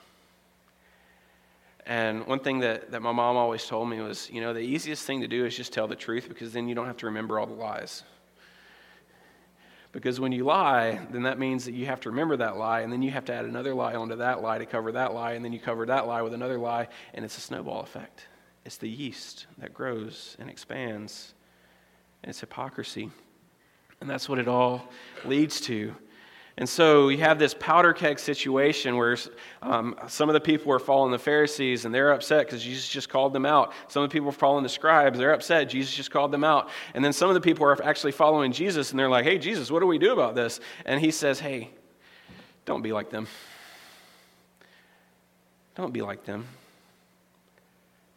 And 1.86 2.26
one 2.26 2.40
thing 2.40 2.60
that, 2.60 2.92
that 2.92 3.02
my 3.02 3.12
mom 3.12 3.38
always 3.38 3.66
told 3.66 3.90
me 3.90 4.00
was, 4.00 4.30
you 4.32 4.42
know, 4.42 4.54
the 4.54 4.60
easiest 4.60 5.06
thing 5.06 5.22
to 5.22 5.28
do 5.28 5.46
is 5.46 5.56
just 5.56 5.72
tell 5.72 5.88
the 5.88 5.96
truth 5.96 6.28
because 6.28 6.52
then 6.52 6.68
you 6.68 6.74
don't 6.74 6.88
have 6.88 6.98
to 6.98 7.06
remember 7.06 7.38
all 7.38 7.46
the 7.46 7.54
lies. 7.54 8.04
Because 9.92 10.20
when 10.20 10.32
you 10.32 10.44
lie, 10.44 11.00
then 11.12 11.24
that 11.24 11.40
means 11.40 11.64
that 11.66 11.74
you 11.74 11.86
have 11.86 12.02
to 12.02 12.10
remember 12.10 12.36
that 12.38 12.58
lie, 12.58 12.82
and 12.82 12.92
then 12.92 13.02
you 13.02 13.12
have 13.12 13.24
to 13.26 13.34
add 13.34 13.46
another 13.46 13.74
lie 13.74 13.96
onto 13.96 14.18
that 14.18 14.42
lie 14.42 14.58
to 14.58 14.66
cover 14.66 14.92
that 14.92 15.14
lie, 15.14 15.34
and 15.34 15.46
then 15.46 15.54
you 15.54 15.60
cover 15.60 15.86
that 15.86 16.06
lie 16.06 16.22
with 16.22 16.34
another 16.34 16.58
lie, 16.58 16.90
and 17.14 17.24
it's 17.24 17.38
a 17.38 17.42
snowball 17.42 17.82
effect. 17.82 18.26
It's 18.66 18.78
the 18.78 18.90
yeast 18.90 19.46
that 19.60 19.74
grows 19.74 20.36
and 20.40 20.50
expands. 20.50 21.34
And 22.24 22.32
it's 22.32 22.40
hypocrisy. 22.40 23.12
And 24.02 24.10
that's 24.10 24.28
what 24.28 24.40
it 24.40 24.48
all 24.48 24.90
leads 25.24 25.62
to. 25.62 25.96
And 26.58 26.70
so 26.70 27.10
you 27.10 27.18
have 27.18 27.38
this 27.38 27.54
powder 27.54 27.92
keg 27.92 28.18
situation 28.18 28.96
where 28.96 29.18
um, 29.62 29.96
some 30.08 30.30
of 30.30 30.34
the 30.34 30.40
people 30.40 30.72
are 30.72 30.80
following 30.80 31.12
the 31.12 31.20
Pharisees 31.20 31.84
and 31.84 31.94
they're 31.94 32.14
upset 32.14 32.46
because 32.46 32.64
Jesus 32.64 32.88
just 32.88 33.10
called 33.10 33.34
them 33.34 33.46
out. 33.46 33.74
Some 33.90 34.04
of 34.04 34.10
the 34.10 34.14
people 34.14 34.30
are 34.30 34.32
following 34.32 34.64
the 34.64 34.70
scribes, 34.70 35.20
they're 35.20 35.34
upset. 35.34 35.70
Jesus 35.70 35.94
just 35.94 36.12
called 36.12 36.32
them 36.32 36.46
out. 36.46 36.70
And 36.94 37.04
then 37.04 37.12
some 37.12 37.30
of 37.30 37.34
the 37.34 37.42
people 37.42 37.66
are 37.66 37.84
actually 37.84 38.14
following 38.14 38.54
Jesus 38.54 38.92
and 38.92 39.00
they're 39.00 39.10
like, 39.10 39.26
hey, 39.26 39.38
Jesus, 39.38 39.70
what 39.70 39.82
do 39.82 39.86
we 39.86 39.98
do 39.98 40.14
about 40.14 40.34
this? 40.34 40.62
And 40.86 41.02
he 41.02 41.12
says, 41.12 41.42
hey, 41.42 41.72
don't 42.66 42.82
be 42.82 42.94
like 42.94 43.10
them. 43.10 43.28
Don't 45.76 45.92
be 45.92 46.02
like 46.02 46.24
them. 46.24 46.48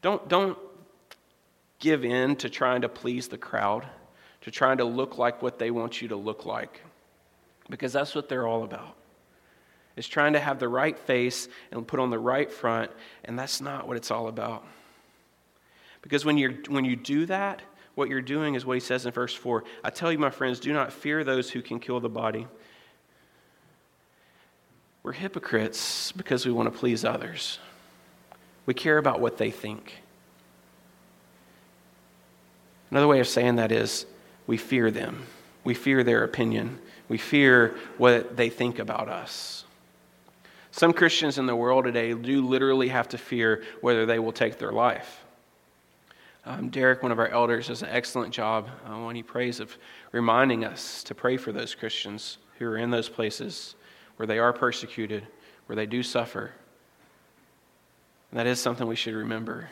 Don't, 0.03 0.29
don't 0.29 0.59
give 1.79 2.05
in 2.05 2.37
to 2.37 2.51
trying 2.51 2.83
to 2.83 2.89
please 2.89 3.29
the 3.29 3.39
crowd, 3.39 3.87
to 4.43 4.51
trying 4.51 4.79
to 4.79 4.85
look 4.85 5.19
like 5.19 5.43
what 5.43 5.59
they 5.59 5.71
want 5.71 6.01
you 6.01 6.09
to 6.09 6.17
look 6.17 6.47
like, 6.47 6.83
because 7.69 7.93
that's 7.93 8.15
what 8.15 8.29
they're 8.29 8.47
all 8.47 8.65
about. 8.65 8.95
Is 9.97 10.07
trying 10.07 10.35
to 10.35 10.41
have 10.41 10.61
the 10.61 10.69
right 10.69 10.97
face 10.97 11.49
and 11.73 11.87
put 11.87 11.99
on 11.99 12.11
the 12.11 12.19
right 12.19 12.51
front, 12.51 12.91
and 13.25 13.37
that's 13.37 13.61
not 13.61 13.89
what 13.89 13.97
it's 13.97 14.13
all 14.13 14.29
about. 14.29 14.65
Because 16.03 16.25
when, 16.25 16.39
you 16.39 16.63
when 16.69 16.85
you 16.85 16.95
do 16.95 17.27
that, 17.27 17.61
what 17.97 18.09
you're 18.09 18.23
doing 18.23 18.55
is 18.55 18.65
what 18.65 18.75
he 18.75 18.81
says 18.81 19.07
in 19.07 19.13
verse 19.13 19.35
4 19.35 19.65
I 19.83 19.91
tell 19.91 20.13
you, 20.13 20.19
my 20.19 20.31
friends, 20.31 20.61
do 20.61 20.73
not 20.73 20.93
fear 20.93 21.25
those 21.25 21.51
who 21.51 21.63
can 21.63 21.81
kill 21.81 21.99
the 21.99 22.09
body. 22.09 22.47
We're 25.03 25.13
hypocrites 25.13 26.13
because 26.13 26.47
we 26.47 26.53
want 26.53 26.73
to 26.73 26.79
please 26.79 27.05
others. 27.05 27.59
We 28.69 28.75
care 28.75 28.99
about 28.99 29.21
what 29.21 29.39
they 29.39 29.51
think. 29.51 29.95
Another 32.91 33.07
way 33.07 33.19
of 33.19 33.27
saying 33.27 33.57
that 33.57 33.73
is 33.73 34.05
we 34.47 34.59
fear 34.59 34.91
them. 34.91 35.25
We 35.65 35.73
fear 35.73 36.05
their 36.05 36.23
opinion. 36.23 36.79
We 37.09 37.17
fear 37.17 37.79
what 37.97 38.37
they 38.37 38.51
think 38.51 38.79
about 38.79 39.09
us. 39.09 39.65
Some 40.71 40.93
Christians 40.93 41.39
in 41.39 41.47
the 41.47 41.57
world 41.57 41.87
today 41.87 42.13
do 42.13 42.47
literally 42.47 42.89
have 42.89 43.09
to 43.09 43.17
fear 43.17 43.65
whether 43.81 44.05
they 44.05 44.19
will 44.19 44.33
take 44.33 44.59
their 44.59 44.73
life. 44.73 45.25
Um, 46.45 46.69
Derek, 46.69 47.03
one 47.03 47.11
of 47.11 47.19
our 47.19 47.29
elders, 47.29 47.69
does 47.69 47.81
an 47.81 47.89
excellent 47.91 48.35
job 48.35 48.69
uh, 48.85 48.99
when 48.99 49.17
he 49.17 49.23
prays 49.23 49.61
of 49.61 49.75
reminding 50.13 50.67
us 50.67 51.03
to 51.05 51.15
pray 51.15 51.39
for 51.39 51.53
those 51.53 51.75
Christians 51.75 52.37
who 52.59 52.67
are 52.67 52.77
in 52.77 52.91
those 52.91 53.09
places 53.09 53.77
where 54.17 54.27
they 54.27 54.39
are 54.39 54.53
persecuted, 54.53 55.27
where 55.65 55.77
they 55.77 55.87
do 55.87 56.03
suffer. 56.03 56.53
And 58.31 58.39
that 58.39 58.47
is 58.47 58.61
something 58.61 58.87
we 58.87 58.97
should 58.97 59.15
remember. 59.15 59.71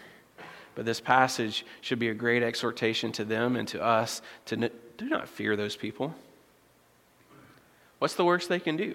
But 0.74 0.84
this 0.84 1.00
passage 1.00 1.64
should 1.80 1.98
be 1.98 2.08
a 2.08 2.14
great 2.14 2.42
exhortation 2.42 3.12
to 3.12 3.24
them 3.24 3.56
and 3.56 3.66
to 3.68 3.82
us 3.82 4.22
to 4.46 4.56
n- 4.56 4.70
do 4.98 5.08
not 5.08 5.28
fear 5.28 5.56
those 5.56 5.76
people. 5.76 6.14
What's 7.98 8.14
the 8.14 8.24
worst 8.24 8.48
they 8.48 8.60
can 8.60 8.76
do? 8.76 8.94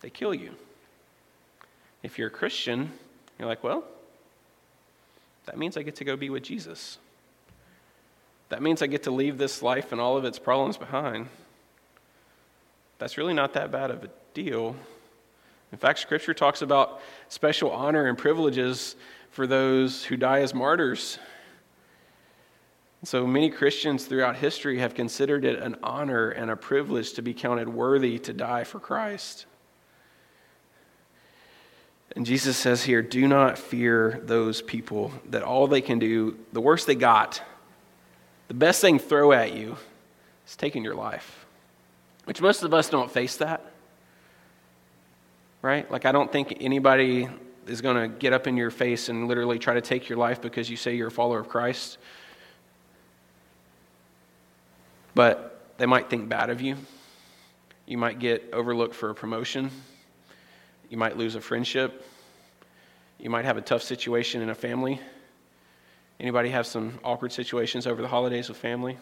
They 0.00 0.10
kill 0.10 0.34
you. 0.34 0.52
If 2.02 2.18
you're 2.18 2.28
a 2.28 2.30
Christian, 2.30 2.92
you're 3.38 3.48
like, 3.48 3.64
well, 3.64 3.84
that 5.46 5.56
means 5.56 5.76
I 5.76 5.82
get 5.82 5.96
to 5.96 6.04
go 6.04 6.16
be 6.16 6.28
with 6.28 6.42
Jesus. 6.42 6.98
That 8.48 8.62
means 8.62 8.82
I 8.82 8.86
get 8.86 9.04
to 9.04 9.10
leave 9.10 9.38
this 9.38 9.62
life 9.62 9.92
and 9.92 10.00
all 10.00 10.16
of 10.16 10.24
its 10.24 10.38
problems 10.38 10.76
behind. 10.76 11.28
That's 12.98 13.18
really 13.18 13.34
not 13.34 13.54
that 13.54 13.72
bad 13.72 13.90
of 13.90 14.04
a 14.04 14.10
deal. 14.34 14.76
In 15.72 15.78
fact, 15.78 15.98
Scripture 15.98 16.34
talks 16.34 16.62
about 16.62 17.00
special 17.28 17.70
honor 17.70 18.06
and 18.06 18.16
privileges 18.16 18.96
for 19.30 19.46
those 19.46 20.04
who 20.04 20.16
die 20.16 20.40
as 20.40 20.54
martyrs. 20.54 21.18
So 23.04 23.26
many 23.26 23.50
Christians 23.50 24.04
throughout 24.04 24.36
history 24.36 24.78
have 24.78 24.94
considered 24.94 25.44
it 25.44 25.60
an 25.62 25.76
honor 25.82 26.30
and 26.30 26.50
a 26.50 26.56
privilege 26.56 27.12
to 27.12 27.22
be 27.22 27.34
counted 27.34 27.68
worthy 27.68 28.18
to 28.20 28.32
die 28.32 28.64
for 28.64 28.80
Christ. 28.80 29.46
And 32.16 32.24
Jesus 32.24 32.56
says 32.56 32.82
here, 32.82 33.02
do 33.02 33.28
not 33.28 33.58
fear 33.58 34.20
those 34.24 34.62
people 34.62 35.12
that 35.28 35.42
all 35.42 35.66
they 35.66 35.82
can 35.82 35.98
do, 35.98 36.38
the 36.52 36.60
worst 36.60 36.86
they 36.86 36.94
got, 36.94 37.42
the 38.48 38.54
best 38.54 38.80
can 38.80 38.98
throw 38.98 39.32
at 39.32 39.52
you 39.52 39.76
is 40.46 40.56
taking 40.56 40.82
your 40.82 40.94
life. 40.94 41.46
Which 42.24 42.40
most 42.40 42.62
of 42.62 42.72
us 42.72 42.88
don't 42.88 43.10
face 43.10 43.36
that. 43.36 43.65
Right? 45.66 45.90
Like, 45.90 46.04
I 46.04 46.12
don't 46.12 46.30
think 46.30 46.58
anybody 46.60 47.28
is 47.66 47.80
going 47.80 47.96
to 47.96 48.06
get 48.06 48.32
up 48.32 48.46
in 48.46 48.56
your 48.56 48.70
face 48.70 49.08
and 49.08 49.26
literally 49.26 49.58
try 49.58 49.74
to 49.74 49.80
take 49.80 50.08
your 50.08 50.16
life 50.16 50.40
because 50.40 50.70
you 50.70 50.76
say 50.76 50.94
you're 50.94 51.08
a 51.08 51.10
follower 51.10 51.40
of 51.40 51.48
Christ. 51.48 51.98
But 55.16 55.60
they 55.76 55.86
might 55.86 56.08
think 56.08 56.28
bad 56.28 56.50
of 56.50 56.60
you. 56.60 56.76
You 57.84 57.98
might 57.98 58.20
get 58.20 58.48
overlooked 58.52 58.94
for 58.94 59.10
a 59.10 59.14
promotion. 59.16 59.72
You 60.88 60.98
might 60.98 61.16
lose 61.16 61.34
a 61.34 61.40
friendship. 61.40 62.06
You 63.18 63.28
might 63.28 63.44
have 63.44 63.56
a 63.56 63.60
tough 63.60 63.82
situation 63.82 64.42
in 64.42 64.50
a 64.50 64.54
family. 64.54 65.00
Anybody 66.20 66.50
have 66.50 66.68
some 66.68 67.00
awkward 67.02 67.32
situations 67.32 67.88
over 67.88 68.00
the 68.00 68.08
holidays 68.08 68.48
with 68.48 68.58
family? 68.58 68.98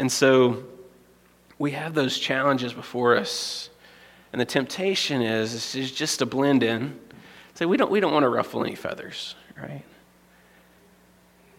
And 0.00 0.10
so 0.10 0.64
we 1.58 1.72
have 1.72 1.92
those 1.92 2.18
challenges 2.18 2.72
before 2.72 3.18
us. 3.18 3.68
And 4.32 4.40
the 4.40 4.46
temptation 4.46 5.20
is, 5.20 5.74
is 5.74 5.92
just 5.92 6.20
to 6.20 6.26
blend 6.26 6.62
in. 6.62 6.98
Say, 7.52 7.66
we 7.66 7.76
don't, 7.76 7.90
we 7.90 8.00
don't 8.00 8.14
want 8.14 8.22
to 8.22 8.30
ruffle 8.30 8.64
any 8.64 8.74
feathers, 8.74 9.34
right? 9.60 9.82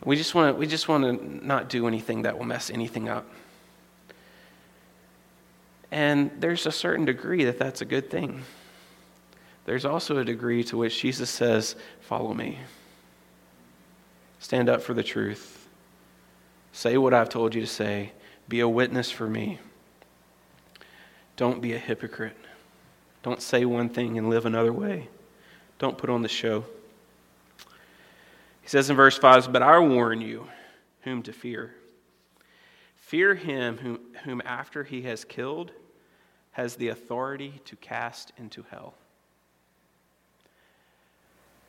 We 0.04 0.16
just 0.16 0.34
want 0.34 0.56
to, 0.56 0.60
we 0.60 0.66
just 0.66 0.88
want 0.88 1.04
to 1.04 1.46
not 1.46 1.70
do 1.70 1.86
anything 1.86 2.24
that 2.24 2.36
will 2.36 2.48
mess 2.48 2.72
anything 2.72 3.10
up. 3.10 3.28
And 5.92 6.32
there's 6.40 6.66
a 6.66 6.72
certain 6.72 7.06
degree 7.06 7.44
that 7.44 7.60
that's 7.60 7.82
a 7.82 7.86
good 7.86 8.10
thing. 8.10 8.42
There's 9.66 9.86
also 9.86 10.18
a 10.18 10.26
degree 10.26 10.64
to 10.64 10.78
which 10.78 11.00
Jesus 11.00 11.30
says, 11.30 11.76
Follow 12.00 12.34
me. 12.34 12.58
Stand 14.40 14.68
up 14.68 14.82
for 14.82 14.96
the 14.96 15.04
truth. 15.04 15.68
Say 16.72 16.98
what 16.98 17.14
I've 17.14 17.30
told 17.30 17.54
you 17.54 17.62
to 17.62 17.68
say. 17.68 18.14
Be 18.52 18.60
a 18.60 18.68
witness 18.68 19.10
for 19.10 19.30
me. 19.30 19.60
Don't 21.38 21.62
be 21.62 21.72
a 21.72 21.78
hypocrite. 21.78 22.36
Don't 23.24 23.42
say 23.42 23.64
one 23.64 23.88
thing 23.88 24.18
and 24.18 24.30
live 24.30 24.46
another 24.46 24.74
way. 24.74 25.08
Don't 25.80 25.98
put 25.98 26.10
on 26.10 26.22
the 26.22 26.28
show. 26.28 26.66
He 28.62 28.68
says 28.68 28.90
in 28.90 28.98
verse 28.98 29.18
5 29.18 29.54
But 29.54 29.62
I 29.62 29.80
warn 29.80 30.20
you 30.20 30.50
whom 31.04 31.24
to 31.24 31.32
fear. 31.32 31.74
Fear 32.98 33.36
him 33.36 33.78
whom, 33.78 34.00
whom 34.26 34.42
after 34.44 34.84
he 34.84 35.04
has 35.04 35.24
killed, 35.24 35.72
has 36.52 36.76
the 36.76 36.90
authority 36.90 37.62
to 37.64 37.78
cast 37.78 38.34
into 38.38 38.66
hell. 38.70 38.96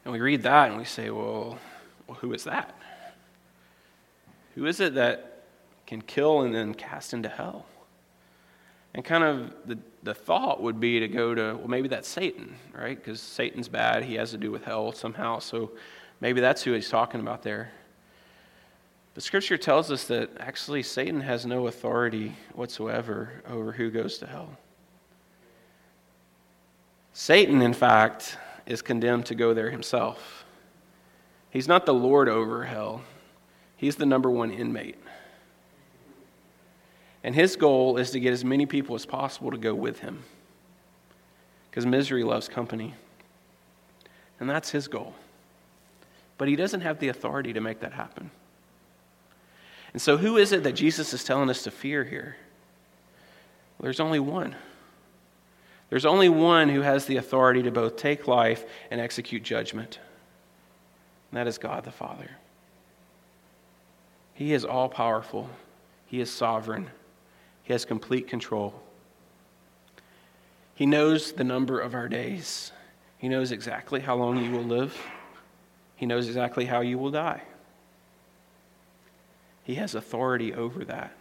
And 0.04 0.12
we 0.12 0.20
read 0.20 0.42
that 0.42 0.70
and 0.70 0.78
we 0.78 0.84
say, 0.84 1.10
well, 1.10 1.60
well, 2.08 2.18
who 2.20 2.32
is 2.32 2.42
that? 2.42 2.76
Who 4.56 4.66
is 4.66 4.80
it 4.80 4.94
that 4.94 5.31
can 5.92 6.00
kill 6.00 6.40
and 6.40 6.54
then 6.54 6.72
cast 6.72 7.12
into 7.12 7.28
hell? 7.28 7.66
And 8.94 9.04
kind 9.04 9.24
of 9.24 9.52
the, 9.66 9.78
the 10.02 10.14
thought 10.14 10.62
would 10.62 10.80
be 10.80 11.00
to 11.00 11.08
go 11.08 11.34
to, 11.34 11.54
well, 11.58 11.68
maybe 11.68 11.88
that's 11.88 12.08
Satan, 12.08 12.54
right? 12.74 12.96
Because 12.96 13.20
Satan's 13.20 13.68
bad. 13.68 14.02
He 14.02 14.14
has 14.14 14.30
to 14.30 14.38
do 14.38 14.50
with 14.50 14.64
hell 14.64 14.92
somehow. 14.92 15.38
So 15.38 15.72
maybe 16.22 16.40
that's 16.40 16.62
who 16.62 16.72
he's 16.72 16.88
talking 16.88 17.20
about 17.20 17.42
there. 17.42 17.72
But 19.12 19.22
Scripture 19.22 19.58
tells 19.58 19.90
us 19.90 20.04
that 20.04 20.30
actually 20.40 20.82
Satan 20.82 21.20
has 21.20 21.44
no 21.44 21.66
authority 21.66 22.36
whatsoever 22.54 23.42
over 23.46 23.72
who 23.72 23.90
goes 23.90 24.16
to 24.18 24.26
hell. 24.26 24.56
Satan, 27.12 27.60
in 27.60 27.74
fact, 27.74 28.38
is 28.64 28.80
condemned 28.80 29.26
to 29.26 29.34
go 29.34 29.52
there 29.52 29.70
himself. 29.70 30.46
He's 31.50 31.68
not 31.68 31.84
the 31.84 31.92
Lord 31.92 32.30
over 32.30 32.64
hell, 32.64 33.02
he's 33.76 33.96
the 33.96 34.06
number 34.06 34.30
one 34.30 34.50
inmate. 34.50 35.01
And 37.24 37.34
his 37.34 37.56
goal 37.56 37.98
is 37.98 38.10
to 38.12 38.20
get 38.20 38.32
as 38.32 38.44
many 38.44 38.66
people 38.66 38.94
as 38.94 39.06
possible 39.06 39.50
to 39.50 39.58
go 39.58 39.74
with 39.74 40.00
him. 40.00 40.24
Because 41.70 41.86
misery 41.86 42.24
loves 42.24 42.48
company. 42.48 42.94
And 44.40 44.50
that's 44.50 44.70
his 44.70 44.88
goal. 44.88 45.14
But 46.36 46.48
he 46.48 46.56
doesn't 46.56 46.80
have 46.80 46.98
the 46.98 47.08
authority 47.08 47.52
to 47.52 47.60
make 47.60 47.80
that 47.80 47.92
happen. 47.92 48.30
And 49.92 50.00
so, 50.00 50.16
who 50.16 50.36
is 50.36 50.52
it 50.52 50.64
that 50.64 50.72
Jesus 50.72 51.12
is 51.12 51.22
telling 51.22 51.50
us 51.50 51.62
to 51.64 51.70
fear 51.70 52.02
here? 52.02 52.36
Well, 53.78 53.84
there's 53.84 54.00
only 54.00 54.20
one. 54.20 54.56
There's 55.90 56.06
only 56.06 56.30
one 56.30 56.70
who 56.70 56.80
has 56.80 57.04
the 57.04 57.18
authority 57.18 57.62
to 57.64 57.70
both 57.70 57.96
take 57.96 58.26
life 58.26 58.64
and 58.90 59.00
execute 59.00 59.42
judgment, 59.42 59.98
and 61.30 61.38
that 61.38 61.46
is 61.46 61.58
God 61.58 61.84
the 61.84 61.90
Father. 61.90 62.30
He 64.32 64.54
is 64.54 64.64
all 64.64 64.88
powerful, 64.88 65.50
He 66.06 66.20
is 66.20 66.30
sovereign, 66.30 66.90
Has 67.72 67.86
complete 67.86 68.28
control. 68.28 68.74
He 70.74 70.84
knows 70.84 71.32
the 71.32 71.42
number 71.42 71.80
of 71.80 71.94
our 71.94 72.06
days, 72.06 72.70
He 73.16 73.30
knows 73.30 73.50
exactly 73.50 74.00
how 74.00 74.14
long 74.14 74.44
you 74.44 74.50
will 74.50 74.62
live, 74.62 74.94
He 75.96 76.04
knows 76.04 76.26
exactly 76.26 76.66
how 76.66 76.82
you 76.82 76.98
will 76.98 77.10
die. 77.10 77.40
He 79.64 79.76
has 79.76 79.94
authority 79.94 80.52
over 80.52 80.84
that. 80.84 81.16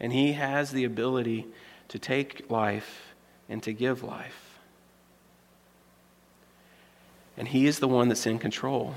And 0.00 0.12
He 0.12 0.32
has 0.32 0.72
the 0.72 0.82
ability 0.82 1.46
to 1.86 2.00
take 2.00 2.50
life 2.50 3.14
and 3.48 3.62
to 3.62 3.72
give 3.72 4.02
life. 4.02 4.58
And 7.36 7.46
He 7.46 7.66
is 7.66 7.78
the 7.78 7.86
one 7.86 8.08
that's 8.08 8.26
in 8.26 8.40
control. 8.40 8.94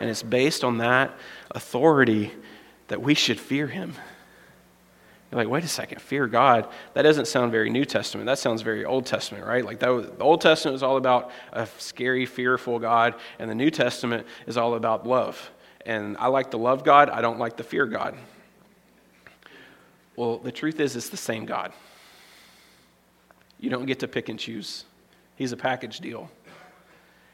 And 0.00 0.10
it's 0.10 0.24
based 0.24 0.64
on 0.64 0.78
that 0.78 1.14
authority 1.52 2.32
that 2.88 3.00
we 3.00 3.14
should 3.14 3.38
fear 3.38 3.68
Him. 3.68 3.94
You're 5.30 5.40
like, 5.40 5.48
wait 5.48 5.62
a 5.62 5.68
second, 5.68 6.00
fear 6.00 6.26
God. 6.26 6.66
That 6.94 7.02
doesn't 7.02 7.26
sound 7.26 7.52
very 7.52 7.70
New 7.70 7.84
Testament. 7.84 8.26
That 8.26 8.38
sounds 8.38 8.62
very 8.62 8.84
Old 8.84 9.06
Testament, 9.06 9.46
right? 9.46 9.64
Like 9.64 9.78
that 9.78 9.88
was, 9.88 10.06
the 10.06 10.24
Old 10.24 10.40
Testament 10.40 10.72
was 10.72 10.82
all 10.82 10.96
about 10.96 11.30
a 11.52 11.68
scary, 11.78 12.26
fearful 12.26 12.80
God, 12.80 13.14
and 13.38 13.48
the 13.48 13.54
New 13.54 13.70
Testament 13.70 14.26
is 14.46 14.56
all 14.56 14.74
about 14.74 15.06
love. 15.06 15.50
And 15.86 16.16
I 16.18 16.26
like 16.26 16.50
to 16.50 16.56
love 16.56 16.82
God. 16.82 17.10
I 17.10 17.20
don't 17.20 17.38
like 17.38 17.56
to 17.58 17.62
fear 17.62 17.86
God. 17.86 18.16
Well, 20.16 20.38
the 20.38 20.52
truth 20.52 20.80
is, 20.80 20.96
it's 20.96 21.08
the 21.08 21.16
same 21.16 21.46
God. 21.46 21.72
You 23.60 23.70
don't 23.70 23.86
get 23.86 24.00
to 24.00 24.08
pick 24.08 24.28
and 24.28 24.38
choose, 24.38 24.84
He's 25.36 25.52
a 25.52 25.56
package 25.56 26.00
deal. 26.00 26.30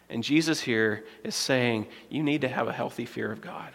And 0.09 0.23
Jesus 0.23 0.61
here 0.61 1.05
is 1.25 1.35
saying, 1.35 1.88
you 2.11 2.23
need 2.23 2.43
to 2.43 2.49
have 2.49 2.69
a 2.69 2.73
healthy 2.73 3.07
fear 3.07 3.33
of 3.33 3.41
God. 3.41 3.73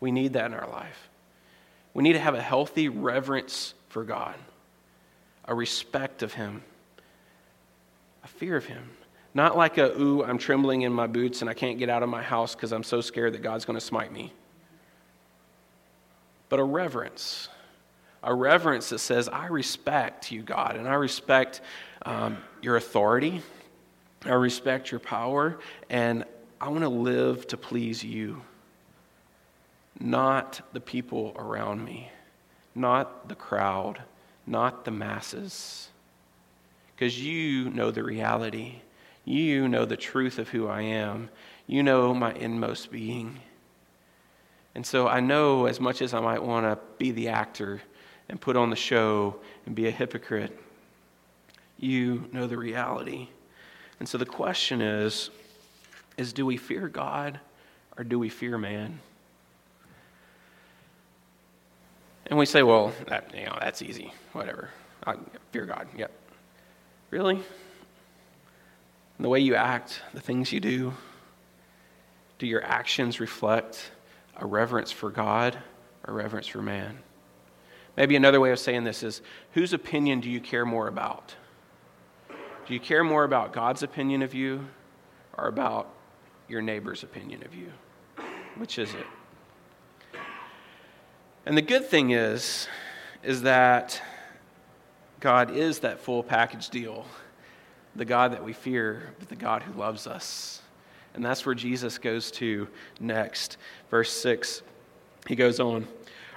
We 0.00 0.10
need 0.10 0.32
that 0.34 0.46
in 0.46 0.54
our 0.54 0.68
life. 0.68 1.10
We 1.96 2.02
need 2.02 2.12
to 2.12 2.20
have 2.20 2.34
a 2.34 2.42
healthy 2.42 2.90
reverence 2.90 3.72
for 3.88 4.04
God, 4.04 4.34
a 5.46 5.54
respect 5.54 6.22
of 6.22 6.34
Him, 6.34 6.62
a 8.22 8.28
fear 8.28 8.54
of 8.54 8.66
Him. 8.66 8.90
Not 9.32 9.56
like 9.56 9.78
a, 9.78 9.98
ooh, 9.98 10.22
I'm 10.22 10.36
trembling 10.36 10.82
in 10.82 10.92
my 10.92 11.06
boots 11.06 11.40
and 11.40 11.48
I 11.48 11.54
can't 11.54 11.78
get 11.78 11.88
out 11.88 12.02
of 12.02 12.10
my 12.10 12.22
house 12.22 12.54
because 12.54 12.70
I'm 12.70 12.82
so 12.82 13.00
scared 13.00 13.32
that 13.32 13.40
God's 13.40 13.64
going 13.64 13.78
to 13.78 13.84
smite 13.84 14.12
me. 14.12 14.30
But 16.50 16.60
a 16.60 16.64
reverence 16.64 17.48
a 18.22 18.34
reverence 18.34 18.90
that 18.90 18.98
says, 18.98 19.26
I 19.28 19.46
respect 19.46 20.30
you, 20.30 20.42
God, 20.42 20.76
and 20.76 20.86
I 20.86 20.94
respect 20.94 21.62
um, 22.02 22.36
your 22.60 22.76
authority, 22.76 23.40
I 24.26 24.34
respect 24.34 24.90
your 24.90 25.00
power, 25.00 25.58
and 25.88 26.24
I 26.60 26.68
want 26.68 26.82
to 26.82 26.90
live 26.90 27.46
to 27.46 27.56
please 27.56 28.04
you, 28.04 28.42
not 29.98 30.60
the 30.72 30.80
people 30.80 31.34
around 31.36 31.84
me, 31.84 32.10
not 32.74 33.28
the 33.28 33.34
crowd, 33.34 34.02
not 34.46 34.84
the 34.84 34.90
masses. 34.90 35.88
Because 36.94 37.22
you 37.22 37.70
know 37.70 37.90
the 37.90 38.02
reality. 38.02 38.76
You 39.24 39.68
know 39.68 39.84
the 39.84 39.96
truth 39.96 40.38
of 40.38 40.48
who 40.48 40.68
I 40.68 40.82
am. 40.82 41.30
You 41.66 41.82
know 41.82 42.14
my 42.14 42.32
inmost 42.32 42.90
being. 42.90 43.40
And 44.74 44.86
so 44.86 45.08
I 45.08 45.20
know 45.20 45.66
as 45.66 45.80
much 45.80 46.02
as 46.02 46.14
I 46.14 46.20
might 46.20 46.42
want 46.42 46.66
to 46.66 46.78
be 46.98 47.10
the 47.10 47.28
actor 47.28 47.82
and 48.28 48.40
put 48.40 48.56
on 48.56 48.70
the 48.70 48.76
show 48.76 49.36
and 49.64 49.74
be 49.74 49.88
a 49.88 49.90
hypocrite, 49.90 50.58
you 51.78 52.28
know 52.32 52.46
the 52.46 52.56
reality. 52.56 53.28
And 53.98 54.08
so 54.08 54.18
the 54.18 54.26
question 54.26 54.80
is 54.80 55.30
is 56.16 56.32
do 56.32 56.46
we 56.46 56.56
fear 56.56 56.88
God 56.88 57.40
or 57.98 58.04
do 58.04 58.18
we 58.18 58.28
fear 58.28 58.56
man? 58.56 59.00
And 62.26 62.38
we 62.38 62.46
say, 62.46 62.62
well, 62.62 62.92
that, 63.08 63.32
you 63.36 63.46
know, 63.46 63.56
that's 63.60 63.82
easy. 63.82 64.12
Whatever. 64.32 64.70
I 65.06 65.14
fear 65.52 65.64
God. 65.66 65.88
Yep. 65.96 66.10
Really? 67.10 67.40
the 69.18 69.28
way 69.28 69.40
you 69.40 69.54
act, 69.54 70.02
the 70.12 70.20
things 70.20 70.52
you 70.52 70.60
do, 70.60 70.92
do 72.38 72.46
your 72.46 72.62
actions 72.62 73.18
reflect 73.18 73.90
a 74.36 74.44
reverence 74.44 74.92
for 74.92 75.10
God 75.10 75.56
or 76.06 76.12
reverence 76.12 76.46
for 76.46 76.60
man? 76.60 76.98
Maybe 77.96 78.14
another 78.14 78.40
way 78.40 78.50
of 78.50 78.58
saying 78.58 78.84
this 78.84 79.02
is 79.02 79.22
whose 79.52 79.72
opinion 79.72 80.20
do 80.20 80.28
you 80.28 80.40
care 80.40 80.66
more 80.66 80.88
about? 80.88 81.34
Do 82.28 82.74
you 82.74 82.80
care 82.80 83.04
more 83.04 83.24
about 83.24 83.54
God's 83.54 83.82
opinion 83.82 84.22
of 84.22 84.34
you 84.34 84.66
or 85.38 85.48
about 85.48 85.88
your 86.48 86.60
neighbor's 86.60 87.02
opinion 87.02 87.42
of 87.44 87.54
you? 87.54 87.72
Which 88.56 88.78
is 88.78 88.92
it? 88.92 89.06
And 91.46 91.56
the 91.56 91.62
good 91.62 91.86
thing 91.86 92.10
is, 92.10 92.66
is 93.22 93.42
that 93.42 94.02
God 95.20 95.56
is 95.56 95.78
that 95.78 96.00
full 96.00 96.24
package 96.24 96.70
deal. 96.70 97.06
The 97.94 98.04
God 98.04 98.32
that 98.32 98.44
we 98.44 98.52
fear, 98.52 99.14
but 99.20 99.28
the 99.28 99.36
God 99.36 99.62
who 99.62 99.78
loves 99.78 100.08
us. 100.08 100.60
And 101.14 101.24
that's 101.24 101.46
where 101.46 101.54
Jesus 101.54 101.98
goes 101.98 102.32
to 102.32 102.66
next. 102.98 103.58
Verse 103.90 104.10
6, 104.10 104.62
he 105.28 105.36
goes 105.36 105.60
on 105.60 105.86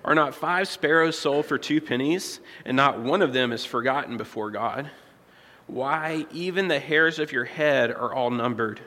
Are 0.05 0.13
not 0.13 0.35
five 0.35 0.67
sparrows 0.67 1.17
sold 1.17 1.47
for 1.47 1.57
two 1.57 1.81
pennies, 1.81 2.39
and 2.63 2.77
not 2.77 2.99
one 2.99 3.23
of 3.23 3.33
them 3.33 3.51
is 3.51 3.65
forgotten 3.65 4.15
before 4.15 4.51
God? 4.51 4.91
Why, 5.65 6.27
even 6.31 6.67
the 6.67 6.79
hairs 6.79 7.17
of 7.17 7.31
your 7.31 7.45
head 7.45 7.91
are 7.91 8.13
all 8.13 8.29
numbered. 8.29 8.79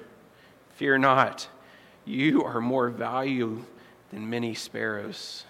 Fear 0.77 0.99
not, 0.99 1.49
you 2.05 2.45
are 2.45 2.61
more 2.61 2.91
valuable 2.91 3.65
than 4.11 4.31
many 4.31 4.55
sparrows. 4.55 5.45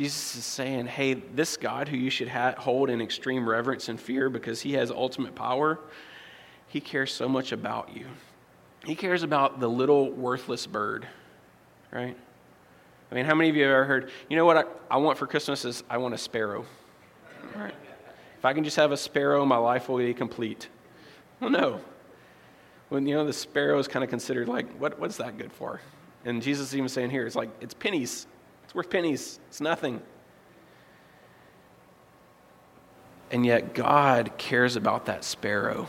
Jesus 0.00 0.36
is 0.36 0.46
saying, 0.46 0.86
hey, 0.86 1.12
this 1.12 1.58
God 1.58 1.86
who 1.86 1.94
you 1.98 2.08
should 2.08 2.28
ha- 2.28 2.54
hold 2.56 2.88
in 2.88 3.02
extreme 3.02 3.46
reverence 3.46 3.90
and 3.90 4.00
fear 4.00 4.30
because 4.30 4.62
he 4.62 4.72
has 4.72 4.90
ultimate 4.90 5.34
power, 5.34 5.78
he 6.68 6.80
cares 6.80 7.12
so 7.12 7.28
much 7.28 7.52
about 7.52 7.94
you. 7.94 8.06
He 8.86 8.94
cares 8.94 9.22
about 9.22 9.60
the 9.60 9.68
little 9.68 10.10
worthless 10.10 10.66
bird, 10.66 11.06
right? 11.92 12.16
I 13.12 13.14
mean, 13.14 13.26
how 13.26 13.34
many 13.34 13.50
of 13.50 13.56
you 13.56 13.64
have 13.64 13.72
ever 13.72 13.84
heard, 13.84 14.10
you 14.30 14.38
know 14.38 14.46
what 14.46 14.56
I, 14.56 14.64
I 14.90 14.96
want 14.96 15.18
for 15.18 15.26
Christmas 15.26 15.66
is 15.66 15.84
I 15.90 15.98
want 15.98 16.14
a 16.14 16.18
sparrow, 16.18 16.64
right? 17.54 17.74
If 18.38 18.44
I 18.46 18.54
can 18.54 18.64
just 18.64 18.76
have 18.76 18.92
a 18.92 18.96
sparrow, 18.96 19.44
my 19.44 19.58
life 19.58 19.90
will 19.90 19.98
be 19.98 20.14
complete. 20.14 20.70
Well, 21.40 21.50
no. 21.50 21.78
When, 22.88 23.06
you 23.06 23.16
know, 23.16 23.26
the 23.26 23.34
sparrow 23.34 23.78
is 23.78 23.86
kind 23.86 24.02
of 24.02 24.08
considered 24.08 24.48
like, 24.48 24.66
what, 24.78 24.98
what's 24.98 25.18
that 25.18 25.36
good 25.36 25.52
for? 25.52 25.82
And 26.24 26.40
Jesus 26.40 26.68
is 26.68 26.74
even 26.74 26.88
saying 26.88 27.10
here, 27.10 27.26
it's 27.26 27.36
like, 27.36 27.50
it's 27.60 27.74
pennies. 27.74 28.26
It's 28.70 28.74
worth 28.76 28.88
pennies. 28.88 29.40
It's 29.48 29.60
nothing. 29.60 30.00
And 33.32 33.44
yet, 33.44 33.74
God 33.74 34.38
cares 34.38 34.76
about 34.76 35.06
that 35.06 35.24
sparrow 35.24 35.88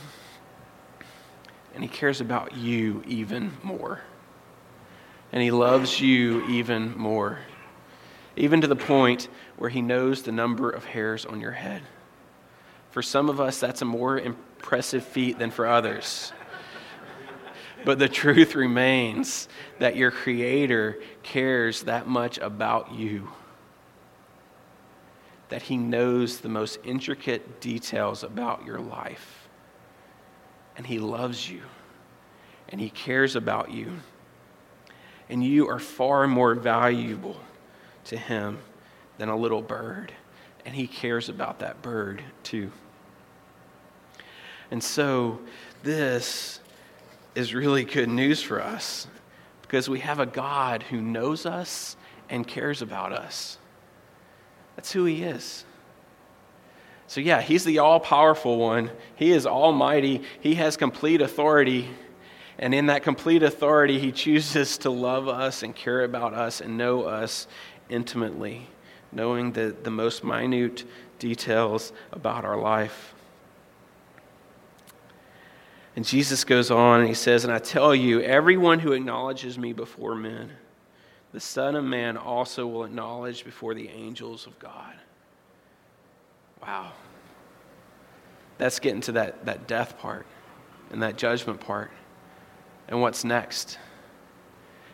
and 1.75 1.83
He 1.83 1.87
cares 1.87 2.21
about 2.21 2.57
you 2.57 3.03
even 3.05 3.51
more. 3.61 4.01
And 5.31 5.43
He 5.43 5.51
loves 5.51 6.01
you 6.01 6.43
even 6.47 6.97
more, 6.97 7.37
even 8.35 8.61
to 8.61 8.67
the 8.67 8.75
point 8.75 9.29
where 9.57 9.69
He 9.69 9.83
knows 9.83 10.23
the 10.23 10.31
number 10.31 10.71
of 10.71 10.83
hairs 10.83 11.23
on 11.23 11.39
your 11.39 11.51
head. 11.51 11.83
For 12.89 13.03
some 13.03 13.29
of 13.29 13.39
us, 13.39 13.59
that's 13.59 13.83
a 13.83 13.85
more 13.85 14.17
impressive 14.17 15.05
feat 15.05 15.37
than 15.37 15.51
for 15.51 15.67
others. 15.67 16.33
But 17.83 17.99
the 17.99 18.09
truth 18.09 18.55
remains 18.55 19.47
that 19.79 19.95
your 19.95 20.11
Creator 20.11 20.99
cares 21.23 21.83
that 21.83 22.07
much 22.07 22.37
about 22.37 22.93
you. 22.93 23.29
That 25.49 25.63
He 25.63 25.77
knows 25.77 26.39
the 26.39 26.49
most 26.49 26.79
intricate 26.83 27.59
details 27.59 28.23
about 28.23 28.65
your 28.65 28.79
life 28.79 29.41
and 30.77 30.87
He 30.87 30.99
loves 30.99 31.49
you 31.49 31.61
and 32.69 32.79
He 32.79 32.89
cares 32.89 33.35
about 33.35 33.71
you. 33.71 33.91
And 35.29 35.43
you 35.43 35.69
are 35.69 35.79
far 35.79 36.27
more 36.27 36.55
valuable 36.55 37.39
to 38.05 38.17
Him 38.17 38.59
than 39.17 39.29
a 39.29 39.35
little 39.35 39.61
bird. 39.61 40.11
And 40.65 40.75
He 40.75 40.87
cares 40.87 41.29
about 41.29 41.59
that 41.59 41.81
bird 41.81 42.23
too. 42.43 42.71
And 44.71 44.83
so, 44.83 45.39
this 45.83 46.60
is 47.35 47.53
really 47.53 47.83
good 47.83 48.09
news 48.09 48.41
for 48.41 48.61
us 48.61 49.07
because 49.61 49.89
we 49.89 49.99
have 49.99 50.19
a 50.19 50.25
God 50.25 50.83
who 50.83 51.01
knows 51.01 51.45
us 51.45 51.95
and 52.29 52.47
cares 52.47 52.81
about 52.81 53.13
us. 53.13 53.57
That's 54.75 54.91
who 54.91 55.05
He 55.05 55.23
is. 55.23 55.65
So, 57.11 57.19
yeah, 57.19 57.41
he's 57.41 57.65
the 57.65 57.79
all 57.79 57.99
powerful 57.99 58.57
one. 58.57 58.89
He 59.15 59.33
is 59.33 59.45
almighty. 59.45 60.21
He 60.39 60.55
has 60.55 60.77
complete 60.77 61.21
authority. 61.21 61.89
And 62.57 62.73
in 62.73 62.85
that 62.85 63.03
complete 63.03 63.43
authority, 63.43 63.99
he 63.99 64.13
chooses 64.13 64.77
to 64.77 64.89
love 64.89 65.27
us 65.27 65.61
and 65.61 65.75
care 65.75 66.05
about 66.05 66.33
us 66.33 66.61
and 66.61 66.77
know 66.77 67.03
us 67.03 67.47
intimately, 67.89 68.65
knowing 69.11 69.51
the, 69.51 69.75
the 69.83 69.91
most 69.91 70.23
minute 70.23 70.85
details 71.19 71.91
about 72.13 72.45
our 72.45 72.57
life. 72.57 73.13
And 76.01 76.07
Jesus 76.07 76.45
goes 76.45 76.71
on 76.71 77.01
and 77.01 77.07
he 77.07 77.13
says, 77.13 77.43
And 77.43 77.53
I 77.53 77.59
tell 77.59 77.93
you, 77.93 78.21
everyone 78.21 78.79
who 78.79 78.91
acknowledges 78.91 79.59
me 79.59 79.71
before 79.71 80.15
men, 80.15 80.51
the 81.31 81.39
Son 81.39 81.75
of 81.75 81.83
Man 81.83 82.17
also 82.17 82.65
will 82.65 82.85
acknowledge 82.85 83.45
before 83.45 83.75
the 83.75 83.87
angels 83.87 84.47
of 84.47 84.57
God. 84.57 84.95
Wow. 86.59 86.93
That's 88.57 88.79
getting 88.79 89.01
to 89.01 89.11
that, 89.11 89.45
that 89.45 89.67
death 89.67 89.99
part 89.99 90.25
and 90.89 91.03
that 91.03 91.17
judgment 91.17 91.59
part 91.59 91.91
and 92.87 92.99
what's 92.99 93.23
next. 93.23 93.77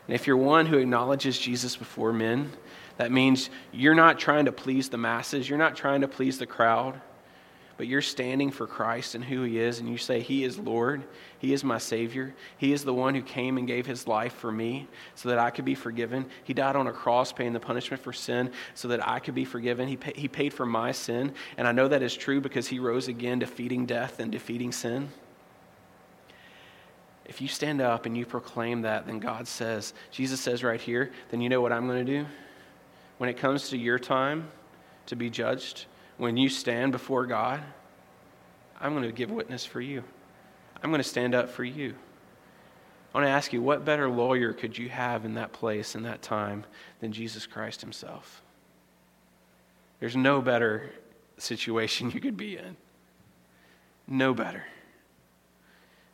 And 0.09 0.13
if 0.13 0.27
you're 0.27 0.35
one 0.35 0.65
who 0.65 0.77
acknowledges 0.77 1.39
Jesus 1.39 1.77
before 1.77 2.11
men, 2.11 2.51
that 2.97 3.13
means 3.13 3.49
you're 3.71 3.95
not 3.95 4.19
trying 4.19 4.43
to 4.43 4.51
please 4.51 4.89
the 4.89 4.97
masses, 4.97 5.47
you're 5.47 5.57
not 5.57 5.77
trying 5.77 6.01
to 6.01 6.09
please 6.09 6.37
the 6.37 6.45
crowd 6.45 6.99
but 7.77 7.87
you're 7.87 8.01
standing 8.01 8.49
for 8.49 8.65
Christ 8.65 9.13
and 9.13 9.23
who 9.23 9.43
He 9.43 9.59
is, 9.59 9.79
and 9.79 9.87
you 9.87 9.97
say, 9.97 10.19
He 10.19 10.43
is 10.43 10.57
Lord, 10.57 11.03
He 11.37 11.53
is 11.53 11.63
my 11.63 11.77
Savior, 11.77 12.33
He 12.57 12.73
is 12.73 12.83
the 12.83 12.93
one 12.93 13.13
who 13.13 13.21
came 13.21 13.57
and 13.57 13.67
gave 13.67 13.85
His 13.85 14.07
life 14.07 14.33
for 14.33 14.51
me 14.51 14.87
so 15.15 15.29
that 15.29 15.37
I 15.37 15.51
could 15.51 15.65
be 15.65 15.75
forgiven. 15.75 16.25
He 16.43 16.53
died 16.53 16.75
on 16.75 16.87
a 16.87 16.91
cross 16.91 17.31
paying 17.31 17.53
the 17.53 17.59
punishment 17.59 18.01
for 18.01 18.11
sin 18.13 18.51
so 18.73 18.87
that 18.87 19.07
I 19.07 19.19
could 19.19 19.35
be 19.35 19.45
forgiven. 19.45 19.87
He, 19.87 19.97
pay, 19.97 20.13
he 20.15 20.27
paid 20.27 20.53
for 20.53 20.65
my 20.65 20.91
sin, 20.91 21.33
and 21.57 21.67
I 21.67 21.71
know 21.71 21.87
that 21.87 22.01
is 22.01 22.15
true 22.15 22.41
because 22.41 22.67
He 22.67 22.79
rose 22.79 23.07
again, 23.07 23.39
defeating 23.39 23.85
death 23.85 24.19
and 24.19 24.31
defeating 24.31 24.71
sin. 24.71 25.09
If 27.25 27.41
you 27.41 27.47
stand 27.47 27.81
up 27.81 28.05
and 28.05 28.17
you 28.17 28.25
proclaim 28.25 28.81
that, 28.83 29.05
then 29.05 29.19
God 29.19 29.47
says, 29.47 29.93
Jesus 30.11 30.39
says 30.39 30.63
right 30.63 30.79
here, 30.79 31.11
then 31.29 31.41
you 31.41 31.49
know 31.49 31.61
what 31.61 31.73
I'm 31.73 31.85
going 31.85 32.05
to 32.05 32.19
do? 32.19 32.25
When 33.17 33.29
it 33.29 33.37
comes 33.37 33.69
to 33.69 33.77
your 33.77 33.99
time 33.99 34.47
to 35.07 35.15
be 35.15 35.29
judged, 35.29 35.85
when 36.17 36.37
you 36.37 36.49
stand 36.49 36.91
before 36.91 37.25
God, 37.25 37.61
I'm 38.79 38.93
going 38.93 39.03
to 39.05 39.11
give 39.11 39.31
witness 39.31 39.65
for 39.65 39.81
you. 39.81 40.03
I'm 40.81 40.89
going 40.89 41.01
to 41.01 41.07
stand 41.07 41.33
up 41.33 41.49
for 41.49 41.63
you. 41.63 41.95
I 43.13 43.17
want 43.17 43.27
to 43.27 43.31
ask 43.31 43.53
you, 43.53 43.61
what 43.61 43.85
better 43.85 44.09
lawyer 44.09 44.53
could 44.53 44.77
you 44.77 44.89
have 44.89 45.25
in 45.25 45.35
that 45.35 45.53
place, 45.53 45.95
in 45.95 46.03
that 46.03 46.21
time, 46.21 46.65
than 46.99 47.11
Jesus 47.11 47.47
Christ 47.47 47.81
Himself? 47.81 48.43
There's 49.99 50.15
no 50.15 50.41
better 50.41 50.91
situation 51.37 52.11
you 52.13 52.19
could 52.19 52.37
be 52.37 52.57
in. 52.57 52.75
No 54.07 54.33
better. 54.33 54.63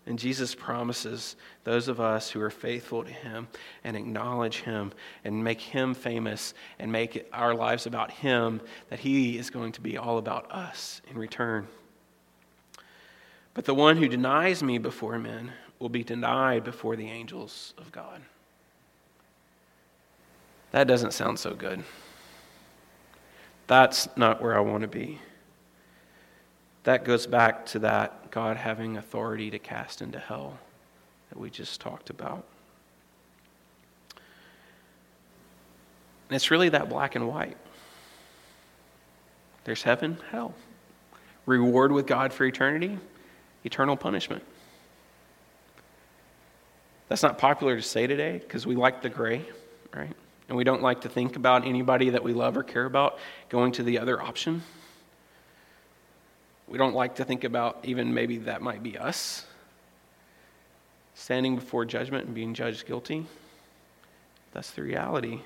And 0.05 0.19
Jesus 0.19 0.53
promises 0.53 1.37
those 1.63 1.87
of 1.87 2.01
us 2.01 2.29
who 2.29 2.41
are 2.41 2.49
faithful 2.49 3.03
to 3.03 3.11
Him 3.11 3.47
and 3.83 3.95
acknowledge 3.95 4.61
Him 4.61 4.91
and 5.23 5.43
make 5.43 5.61
Him 5.61 5.93
famous 5.93 6.53
and 6.77 6.91
make 6.91 7.25
our 7.31 7.55
lives 7.55 7.85
about 7.85 8.11
Him 8.11 8.59
that 8.89 8.99
He 8.99 9.37
is 9.37 9.49
going 9.49 9.71
to 9.73 9.81
be 9.81 9.97
all 9.97 10.17
about 10.17 10.51
us 10.51 11.01
in 11.09 11.17
return. 11.17 11.67
But 13.53 13.65
the 13.65 13.73
one 13.73 13.97
who 13.97 14.09
denies 14.09 14.61
me 14.61 14.77
before 14.77 15.17
men 15.19 15.51
will 15.79 15.89
be 15.89 16.03
denied 16.03 16.63
before 16.63 16.95
the 16.95 17.09
angels 17.09 17.73
of 17.77 17.91
God. 17.91 18.21
That 20.71 20.87
doesn't 20.87 21.13
sound 21.13 21.39
so 21.39 21.53
good. 21.53 21.83
That's 23.67 24.09
not 24.17 24.41
where 24.41 24.57
I 24.57 24.59
want 24.59 24.81
to 24.81 24.87
be. 24.87 25.19
That 26.83 27.05
goes 27.05 27.27
back 27.27 27.65
to 27.67 27.79
that 27.79 28.31
God 28.31 28.57
having 28.57 28.97
authority 28.97 29.49
to 29.51 29.59
cast 29.59 30.01
into 30.01 30.19
hell 30.19 30.57
that 31.29 31.39
we 31.39 31.49
just 31.49 31.79
talked 31.79 32.09
about. 32.09 32.43
And 36.29 36.35
it's 36.35 36.51
really 36.51 36.69
that 36.69 36.89
black 36.89 37.15
and 37.15 37.27
white. 37.27 37.57
There's 39.63 39.83
heaven, 39.83 40.17
hell. 40.31 40.53
Reward 41.45 41.91
with 41.91 42.07
God 42.07 42.33
for 42.33 42.45
eternity, 42.45 42.97
eternal 43.63 43.95
punishment. 43.95 44.43
That's 47.07 47.23
not 47.23 47.37
popular 47.37 47.75
to 47.75 47.81
say 47.81 48.07
today 48.07 48.39
because 48.39 48.65
we 48.65 48.75
like 48.75 49.01
the 49.01 49.09
gray, 49.09 49.45
right? 49.95 50.13
And 50.47 50.57
we 50.57 50.63
don't 50.63 50.81
like 50.81 51.01
to 51.01 51.09
think 51.09 51.35
about 51.35 51.65
anybody 51.65 52.09
that 52.09 52.23
we 52.23 52.33
love 52.33 52.57
or 52.57 52.63
care 52.63 52.85
about 52.85 53.19
going 53.49 53.71
to 53.73 53.83
the 53.83 53.99
other 53.99 54.21
option. 54.21 54.63
We 56.73 56.79
don't 56.79 56.95
like 56.95 57.17
to 57.17 57.23
think 57.23 57.43
about 57.43 57.81
even 57.83 58.15
maybe 58.15 58.39
that 58.39 58.63
might 58.63 58.81
be 58.81 58.97
us 58.97 59.45
standing 61.13 61.53
before 61.53 61.85
judgment 61.85 62.25
and 62.25 62.33
being 62.33 62.55
judged 62.55 62.87
guilty. 62.87 63.27
That's 64.53 64.71
the 64.71 64.81
reality. 64.81 65.41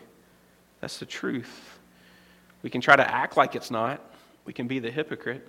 That's 0.80 1.00
the 1.00 1.06
truth. 1.06 1.80
We 2.64 2.70
can 2.70 2.80
try 2.80 2.96
to 2.96 3.14
act 3.14 3.36
like 3.36 3.58
it's 3.58 3.70
not, 3.70 4.00
we 4.46 4.54
can 4.54 4.68
be 4.68 4.80
the 4.80 4.90
hypocrite. 4.90 5.46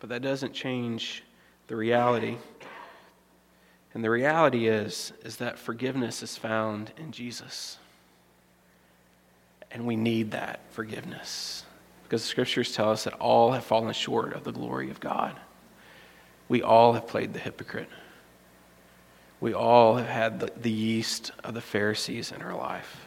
But 0.00 0.08
that 0.08 0.22
doesn't 0.22 0.54
change 0.54 1.22
the 1.66 1.76
reality. 1.76 2.38
And 3.92 4.02
the 4.02 4.08
reality 4.08 4.66
is 4.66 5.12
is 5.26 5.36
that 5.36 5.58
forgiveness 5.58 6.22
is 6.22 6.38
found 6.38 6.90
in 6.96 7.12
Jesus. 7.12 7.76
And 9.70 9.86
we 9.86 9.94
need 9.94 10.30
that 10.30 10.60
forgiveness. 10.70 11.66
Because 12.12 12.24
the 12.24 12.28
scriptures 12.28 12.74
tell 12.74 12.90
us 12.90 13.04
that 13.04 13.14
all 13.14 13.52
have 13.52 13.64
fallen 13.64 13.90
short 13.94 14.34
of 14.34 14.44
the 14.44 14.52
glory 14.52 14.90
of 14.90 15.00
God. 15.00 15.34
We 16.46 16.60
all 16.60 16.92
have 16.92 17.06
played 17.06 17.32
the 17.32 17.38
hypocrite. 17.38 17.88
We 19.40 19.54
all 19.54 19.96
have 19.96 20.08
had 20.08 20.38
the, 20.38 20.52
the 20.54 20.70
yeast 20.70 21.30
of 21.42 21.54
the 21.54 21.62
Pharisees 21.62 22.30
in 22.30 22.42
our 22.42 22.54
life. 22.54 23.06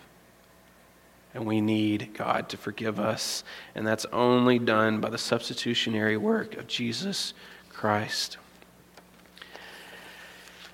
And 1.36 1.46
we 1.46 1.62
need 1.62 2.16
God 2.16 2.50
to 2.50 2.58
forgive 2.58 3.00
us. 3.00 3.44
And 3.76 3.86
that's 3.86 4.06
only 4.06 4.58
done 4.58 5.02
by 5.02 5.12
the 5.12 5.20
substitutionary 5.20 6.18
work 6.18 6.56
of 6.56 6.66
Jesus 6.66 7.36
Christ. 7.70 8.38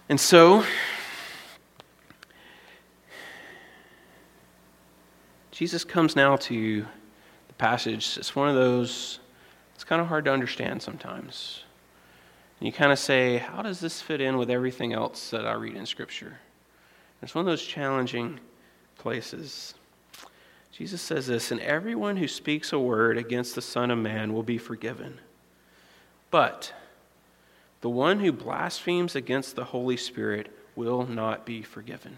And 0.08 0.17
so, 0.17 0.63
Jesus 5.52 5.84
comes 5.84 6.15
now 6.15 6.38
to 6.38 6.86
passage. 7.62 8.17
It's 8.17 8.36
one 8.36 8.50
of 8.50 8.56
those, 8.56 9.19
it's 9.76 9.84
kind 9.84 10.02
of 10.02 10.08
hard 10.08 10.26
to 10.26 10.34
understand 10.34 10.82
sometimes. 10.82 11.63
And 12.60 12.65
you 12.65 12.74
kind 12.74 12.91
of 12.91 12.97
say, 12.97 13.38
how 13.38 13.62
does 13.62 13.80
this 13.80 14.02
fit 14.02 14.19
in 14.19 14.38
with 14.38 14.50
everything 14.50 14.93
else 14.93 15.30
that 15.30 15.45
I 15.45 15.54
read 15.54 15.76
in 15.76 15.86
Scripture? 15.86 16.39
It's 17.21 17.36
one 17.36 17.41
of 17.41 17.45
those 17.45 17.62
challenging 17.62 18.39
places. 18.97 19.76
Jesus 20.71 21.04
says 21.04 21.28
this, 21.28 21.52
and 21.52 21.62
everyone 21.62 22.17
who 22.17 22.28
speaks 22.28 22.74
a 22.74 22.80
word 22.80 23.19
against 23.19 23.54
the 23.54 23.62
Son 23.62 23.91
of 23.91 24.00
Man 24.00 24.34
will 24.34 24.41
be 24.41 24.58
forgiven. 24.58 25.19
But 26.32 26.74
the 27.82 27.91
one 27.91 28.21
who 28.21 28.32
blasphemes 28.32 29.15
against 29.15 29.56
the 29.56 29.65
Holy 29.65 29.97
Spirit 29.97 30.52
will 30.76 31.06
not 31.06 31.45
be 31.45 31.62
forgiven. 31.62 32.17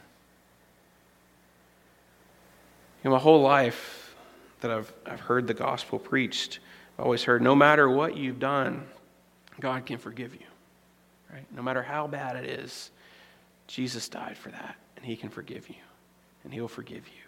In 3.03 3.11
my 3.11 3.19
whole 3.19 3.41
life 3.41 4.02
that 4.63 4.71
I've, 4.71 4.91
I've 5.05 5.19
heard 5.19 5.45
the 5.45 5.53
gospel 5.53 5.99
preached, 5.99 6.59
I've 6.97 7.05
always 7.05 7.23
heard 7.23 7.41
no 7.41 7.53
matter 7.53 7.87
what 7.89 8.17
you've 8.17 8.39
done, 8.39 8.83
God 9.59 9.85
can 9.85 9.99
forgive 9.99 10.33
you. 10.33 10.45
Right? 11.31 11.45
No 11.55 11.61
matter 11.61 11.83
how 11.83 12.07
bad 12.07 12.35
it 12.35 12.49
is, 12.49 12.89
Jesus 13.67 14.09
died 14.09 14.37
for 14.37 14.49
that, 14.49 14.75
and 14.95 15.05
He 15.05 15.15
can 15.15 15.29
forgive 15.29 15.69
you, 15.69 15.75
and 16.43 16.53
He'll 16.53 16.67
forgive 16.67 17.07
you. 17.07 17.23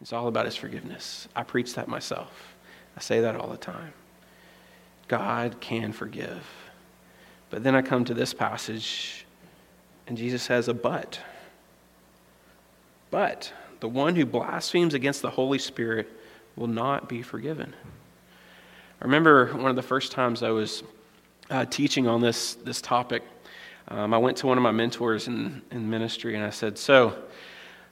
It's 0.00 0.12
all 0.12 0.26
about 0.26 0.46
His 0.46 0.56
forgiveness. 0.56 1.28
I 1.36 1.44
preach 1.44 1.74
that 1.74 1.88
myself, 1.88 2.54
I 2.96 3.00
say 3.00 3.20
that 3.20 3.36
all 3.36 3.48
the 3.48 3.56
time. 3.56 3.92
God 5.08 5.60
can 5.60 5.92
forgive. 5.92 6.44
But 7.50 7.62
then 7.62 7.74
I 7.74 7.82
come 7.82 8.04
to 8.06 8.14
this 8.14 8.32
passage, 8.32 9.26
and 10.06 10.16
Jesus 10.16 10.46
has 10.46 10.68
a 10.68 10.74
but. 10.74 11.20
But 13.10 13.52
the 13.80 13.88
one 13.88 14.16
who 14.16 14.24
blasphemes 14.24 14.94
against 14.94 15.20
the 15.20 15.30
Holy 15.30 15.58
Spirit 15.58 16.08
will 16.56 16.66
not 16.66 17.08
be 17.08 17.22
forgiven. 17.22 17.74
I 19.00 19.04
remember 19.04 19.46
one 19.46 19.70
of 19.70 19.76
the 19.76 19.82
first 19.82 20.12
times 20.12 20.42
I 20.42 20.50
was 20.50 20.82
uh, 21.50 21.64
teaching 21.64 22.06
on 22.06 22.20
this, 22.20 22.54
this 22.54 22.80
topic. 22.80 23.22
Um, 23.88 24.14
I 24.14 24.18
went 24.18 24.36
to 24.38 24.46
one 24.46 24.58
of 24.58 24.62
my 24.62 24.70
mentors 24.70 25.28
in, 25.28 25.60
in 25.70 25.88
ministry 25.90 26.36
and 26.36 26.44
I 26.44 26.50
said, 26.50 26.78
So, 26.78 27.16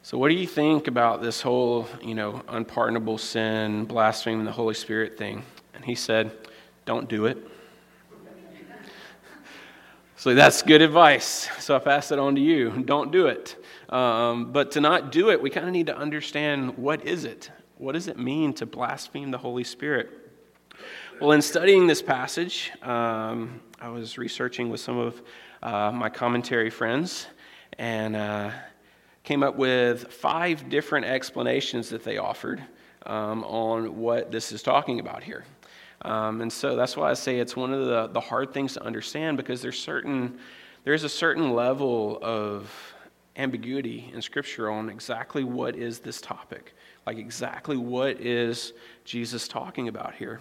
so 0.03 0.17
what 0.17 0.29
do 0.29 0.35
you 0.35 0.47
think 0.47 0.87
about 0.87 1.21
this 1.21 1.43
whole, 1.43 1.89
you 2.01 2.15
know, 2.15 2.43
unpardonable 2.49 3.19
sin, 3.19 3.85
blaspheming 3.85 4.45
the 4.45 4.53
Holy 4.53 4.75
Spirit 4.75 5.19
thing? 5.19 5.43
And 5.75 5.85
he 5.85 5.95
said, 5.95 6.31
Don't 6.85 7.09
do 7.09 7.27
it. 7.27 7.39
So 10.17 10.35
that's 10.35 10.61
good 10.61 10.83
advice. 10.83 11.49
So 11.61 11.75
I 11.75 11.79
pass 11.79 12.13
it 12.13 12.19
on 12.19 12.35
to 12.35 12.43
you. 12.43 12.83
Don't 12.85 13.11
do 13.11 13.29
it. 13.29 13.57
Um, 13.89 14.53
but 14.53 14.71
to 14.73 14.81
not 14.83 15.11
do 15.13 15.31
it, 15.31 15.41
we 15.41 15.49
kind 15.49 15.67
of 15.67 15.73
need 15.73 15.87
to 15.87 15.97
understand 15.97 16.77
what 16.77 17.07
is 17.07 17.25
it? 17.25 17.51
What 17.81 17.93
does 17.93 18.09
it 18.09 18.19
mean 18.19 18.53
to 18.55 18.67
blaspheme 18.67 19.31
the 19.31 19.39
Holy 19.39 19.65
Spirit? 19.65 20.11
Well, 21.19 21.33
in 21.33 21.41
studying 21.41 21.87
this 21.87 22.03
passage, 22.03 22.73
um, 22.83 23.59
I 23.81 23.89
was 23.89 24.19
researching 24.19 24.69
with 24.69 24.81
some 24.81 24.99
of 24.99 25.23
uh, 25.63 25.91
my 25.91 26.11
commentary 26.11 26.69
friends 26.69 27.27
and 27.79 28.17
uh, 28.17 28.51
came 29.25 29.43
up 29.43 29.57
with 29.57 30.13
five 30.13 30.69
different 30.69 31.07
explanations 31.07 31.89
that 31.89 32.05
they 32.05 32.19
offered 32.19 32.63
um, 33.07 33.45
on 33.45 33.97
what 33.97 34.31
this 34.31 34.53
is 34.53 34.63
talking 34.63 35.01
about 35.01 35.23
here. 35.23 35.47
Um, 36.03 36.43
and 36.43 36.53
so 36.53 36.77
that's 36.77 36.99
why 36.99 37.09
I 37.09 37.15
say 37.15 37.39
it's 37.39 37.57
one 37.57 37.73
of 37.73 37.87
the, 37.87 38.09
the 38.09 38.21
hard 38.21 38.53
things 38.53 38.75
to 38.75 38.83
understand 38.83 39.39
because 39.39 39.63
there's 39.63 39.79
certain 39.79 40.39
there's 40.85 41.05
a 41.05 41.09
certain 41.09 41.55
level 41.55 42.19
of 42.21 42.71
ambiguity 43.37 44.11
in 44.13 44.21
Scripture 44.21 44.71
on 44.71 44.91
exactly 44.91 45.45
what 45.45 45.77
is 45.77 46.01
this 46.01 46.21
topic, 46.21 46.75
like 47.11 47.19
exactly 47.19 47.77
what 47.77 48.21
is 48.21 48.73
Jesus 49.05 49.49
talking 49.49 49.89
about 49.89 50.15
here. 50.15 50.39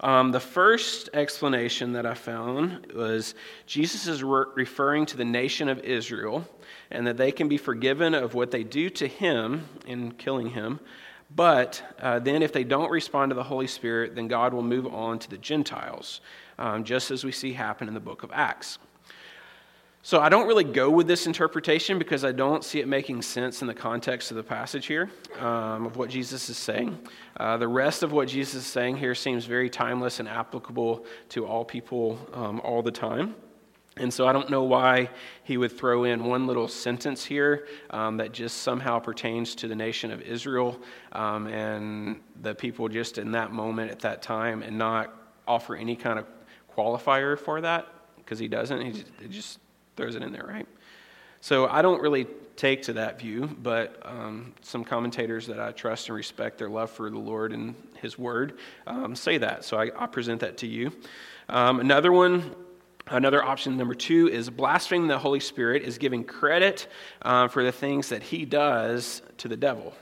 Um, 0.00 0.32
the 0.32 0.40
first 0.40 1.10
explanation 1.14 1.92
that 1.92 2.04
I 2.04 2.14
found 2.14 2.90
was 2.92 3.36
Jesus 3.64 4.08
is 4.08 4.24
re- 4.24 4.46
referring 4.56 5.06
to 5.06 5.16
the 5.16 5.24
nation 5.24 5.68
of 5.68 5.78
Israel 5.78 6.44
and 6.90 7.06
that 7.06 7.16
they 7.16 7.30
can 7.30 7.46
be 7.48 7.56
forgiven 7.56 8.14
of 8.14 8.34
what 8.34 8.50
they 8.50 8.64
do 8.64 8.90
to 8.90 9.06
him 9.06 9.68
in 9.86 10.10
killing 10.10 10.50
him, 10.50 10.80
but 11.36 11.80
uh, 12.00 12.18
then, 12.18 12.42
if 12.42 12.52
they 12.52 12.64
don't 12.64 12.90
respond 12.90 13.30
to 13.30 13.36
the 13.36 13.44
Holy 13.44 13.68
Spirit, 13.68 14.16
then 14.16 14.26
God 14.26 14.52
will 14.52 14.62
move 14.62 14.92
on 14.92 15.20
to 15.20 15.30
the 15.30 15.38
Gentiles, 15.38 16.20
um, 16.58 16.82
just 16.82 17.12
as 17.12 17.22
we 17.22 17.30
see 17.30 17.52
happen 17.52 17.86
in 17.86 17.94
the 17.94 18.00
book 18.00 18.24
of 18.24 18.32
Acts. 18.32 18.78
So 20.06 20.20
I 20.20 20.28
don't 20.28 20.46
really 20.46 20.64
go 20.64 20.90
with 20.90 21.06
this 21.06 21.26
interpretation 21.26 21.98
because 21.98 22.26
I 22.26 22.32
don't 22.32 22.62
see 22.62 22.78
it 22.78 22.86
making 22.86 23.22
sense 23.22 23.62
in 23.62 23.66
the 23.66 23.72
context 23.72 24.30
of 24.30 24.36
the 24.36 24.42
passage 24.42 24.84
here 24.84 25.10
um, 25.38 25.86
of 25.86 25.96
what 25.96 26.10
Jesus 26.10 26.50
is 26.50 26.58
saying. 26.58 26.98
Uh, 27.38 27.56
the 27.56 27.66
rest 27.66 28.02
of 28.02 28.12
what 28.12 28.28
Jesus 28.28 28.56
is 28.56 28.66
saying 28.66 28.98
here 28.98 29.14
seems 29.14 29.46
very 29.46 29.70
timeless 29.70 30.20
and 30.20 30.28
applicable 30.28 31.06
to 31.30 31.46
all 31.46 31.64
people 31.64 32.18
um, 32.34 32.60
all 32.60 32.82
the 32.82 32.90
time. 32.90 33.34
And 33.96 34.12
so 34.12 34.26
I 34.26 34.34
don't 34.34 34.50
know 34.50 34.64
why 34.64 35.08
he 35.42 35.56
would 35.56 35.72
throw 35.72 36.04
in 36.04 36.22
one 36.24 36.46
little 36.46 36.68
sentence 36.68 37.24
here 37.24 37.66
um, 37.88 38.18
that 38.18 38.30
just 38.30 38.58
somehow 38.58 38.98
pertains 38.98 39.54
to 39.54 39.68
the 39.68 39.74
nation 39.74 40.10
of 40.10 40.20
Israel 40.20 40.78
um, 41.12 41.46
and 41.46 42.20
the 42.42 42.54
people 42.54 42.90
just 42.90 43.16
in 43.16 43.32
that 43.32 43.52
moment 43.52 43.90
at 43.90 44.00
that 44.00 44.20
time 44.20 44.62
and 44.62 44.76
not 44.76 45.14
offer 45.48 45.74
any 45.74 45.96
kind 45.96 46.18
of 46.18 46.26
qualifier 46.76 47.38
for 47.38 47.62
that 47.62 47.88
because 48.18 48.38
he 48.38 48.48
doesn't. 48.48 48.82
He 48.82 48.92
just, 48.92 49.06
he 49.22 49.28
just, 49.28 49.58
throws 49.96 50.14
it 50.14 50.22
in 50.22 50.32
there, 50.32 50.46
right? 50.46 50.66
So 51.40 51.68
I 51.68 51.82
don't 51.82 52.00
really 52.00 52.26
take 52.56 52.82
to 52.82 52.92
that 52.94 53.18
view, 53.18 53.54
but 53.62 54.00
um, 54.04 54.54
some 54.62 54.84
commentators 54.84 55.46
that 55.48 55.60
I 55.60 55.72
trust 55.72 56.08
and 56.08 56.16
respect 56.16 56.58
their 56.58 56.70
love 56.70 56.90
for 56.90 57.10
the 57.10 57.18
Lord 57.18 57.52
and 57.52 57.74
his 58.00 58.18
word 58.18 58.58
um, 58.86 59.14
say 59.14 59.38
that. 59.38 59.64
So 59.64 59.78
I, 59.78 59.90
I 59.96 60.06
present 60.06 60.40
that 60.40 60.58
to 60.58 60.66
you. 60.66 60.92
Um, 61.48 61.80
another 61.80 62.12
one 62.12 62.54
Another 63.06 63.44
option, 63.44 63.76
number 63.76 63.94
two, 63.94 64.28
is 64.28 64.48
blaspheming 64.48 65.08
the 65.08 65.18
Holy 65.18 65.40
Spirit, 65.40 65.82
is 65.82 65.98
giving 65.98 66.24
credit 66.24 66.88
uh, 67.20 67.48
for 67.48 67.62
the 67.62 67.72
things 67.72 68.08
that 68.08 68.22
he 68.22 68.46
does 68.46 69.20
to 69.36 69.48
the 69.48 69.58
devil. 69.58 69.92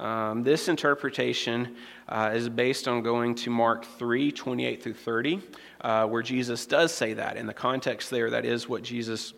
Um, 0.00 0.44
this 0.44 0.68
interpretation 0.68 1.76
uh, 2.08 2.30
is 2.32 2.48
based 2.48 2.86
on 2.86 3.02
going 3.02 3.34
to 3.36 3.50
Mark 3.50 3.84
3 3.84 4.30
28 4.30 4.82
through 4.82 4.94
30, 4.94 5.42
uh, 5.80 6.06
where 6.06 6.22
Jesus 6.22 6.66
does 6.66 6.92
say 6.92 7.14
that. 7.14 7.36
In 7.36 7.46
the 7.46 7.54
context 7.54 8.10
there, 8.10 8.30
that 8.30 8.44
is 8.44 8.68
what 8.68 8.82
Jesus 8.82 9.34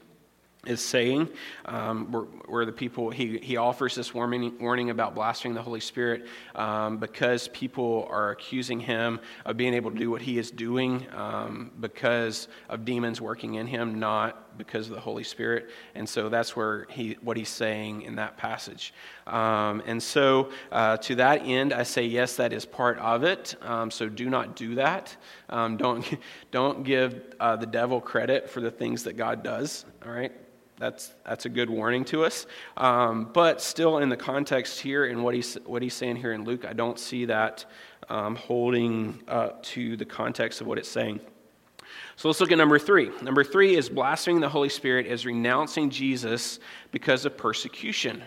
is 0.66 0.84
saying, 0.84 1.26
um, 1.64 2.12
where, 2.12 2.22
where, 2.22 2.66
the 2.66 2.72
people, 2.72 3.08
he, 3.08 3.38
he 3.38 3.56
offers 3.56 3.94
this 3.94 4.12
warning, 4.12 4.52
warning 4.60 4.90
about 4.90 5.14
blaspheming 5.14 5.54
the 5.54 5.62
Holy 5.62 5.80
Spirit 5.80 6.26
um, 6.54 6.98
because 6.98 7.48
people 7.48 8.06
are 8.10 8.30
accusing 8.30 8.78
him 8.78 9.20
of 9.46 9.56
being 9.56 9.72
able 9.72 9.90
to 9.90 9.96
do 9.96 10.10
what 10.10 10.20
he 10.20 10.38
is 10.38 10.50
doing 10.50 11.06
um, 11.14 11.70
because 11.80 12.48
of 12.68 12.84
demons 12.84 13.22
working 13.22 13.54
in 13.54 13.66
him, 13.66 13.98
not 13.98 14.49
because 14.56 14.88
of 14.88 14.94
the 14.94 15.00
Holy 15.00 15.24
Spirit. 15.24 15.70
And 15.94 16.08
so 16.08 16.28
that's 16.28 16.54
where 16.54 16.86
he, 16.90 17.16
what 17.22 17.36
he's 17.36 17.48
saying 17.48 18.02
in 18.02 18.16
that 18.16 18.36
passage. 18.36 18.92
Um, 19.26 19.82
and 19.86 20.02
so 20.02 20.50
uh, 20.72 20.96
to 20.98 21.14
that 21.16 21.42
end, 21.44 21.72
I 21.72 21.82
say, 21.82 22.04
yes, 22.04 22.36
that 22.36 22.52
is 22.52 22.64
part 22.64 22.98
of 22.98 23.24
it. 23.24 23.54
Um, 23.62 23.90
so 23.90 24.08
do 24.08 24.28
not 24.28 24.56
do 24.56 24.76
that. 24.76 25.16
Um, 25.48 25.76
don't, 25.76 26.04
don't 26.50 26.84
give 26.84 27.34
uh, 27.40 27.56
the 27.56 27.66
devil 27.66 28.00
credit 28.00 28.48
for 28.50 28.60
the 28.60 28.70
things 28.70 29.04
that 29.04 29.16
God 29.16 29.42
does, 29.42 29.84
all 30.04 30.12
right? 30.12 30.32
That's, 30.78 31.12
that's 31.26 31.44
a 31.44 31.50
good 31.50 31.68
warning 31.68 32.06
to 32.06 32.24
us. 32.24 32.46
Um, 32.78 33.28
but 33.34 33.60
still, 33.60 33.98
in 33.98 34.08
the 34.08 34.16
context 34.16 34.80
here 34.80 35.04
and 35.04 35.22
what 35.22 35.34
he's, 35.34 35.56
what 35.66 35.82
he's 35.82 35.92
saying 35.92 36.16
here 36.16 36.32
in 36.32 36.44
Luke, 36.44 36.64
I 36.64 36.72
don't 36.72 36.98
see 36.98 37.26
that 37.26 37.66
um, 38.08 38.34
holding 38.34 39.22
up 39.28 39.62
to 39.64 39.98
the 39.98 40.06
context 40.06 40.62
of 40.62 40.66
what 40.66 40.78
it's 40.78 40.88
saying. 40.88 41.20
So 42.20 42.28
let's 42.28 42.38
look 42.38 42.52
at 42.52 42.58
number 42.58 42.78
three. 42.78 43.10
Number 43.22 43.42
three 43.42 43.76
is 43.76 43.88
blaspheming 43.88 44.42
the 44.42 44.48
Holy 44.50 44.68
Spirit 44.68 45.06
is 45.06 45.24
renouncing 45.24 45.88
Jesus 45.88 46.60
because 46.90 47.24
of 47.24 47.34
persecution. 47.34 48.22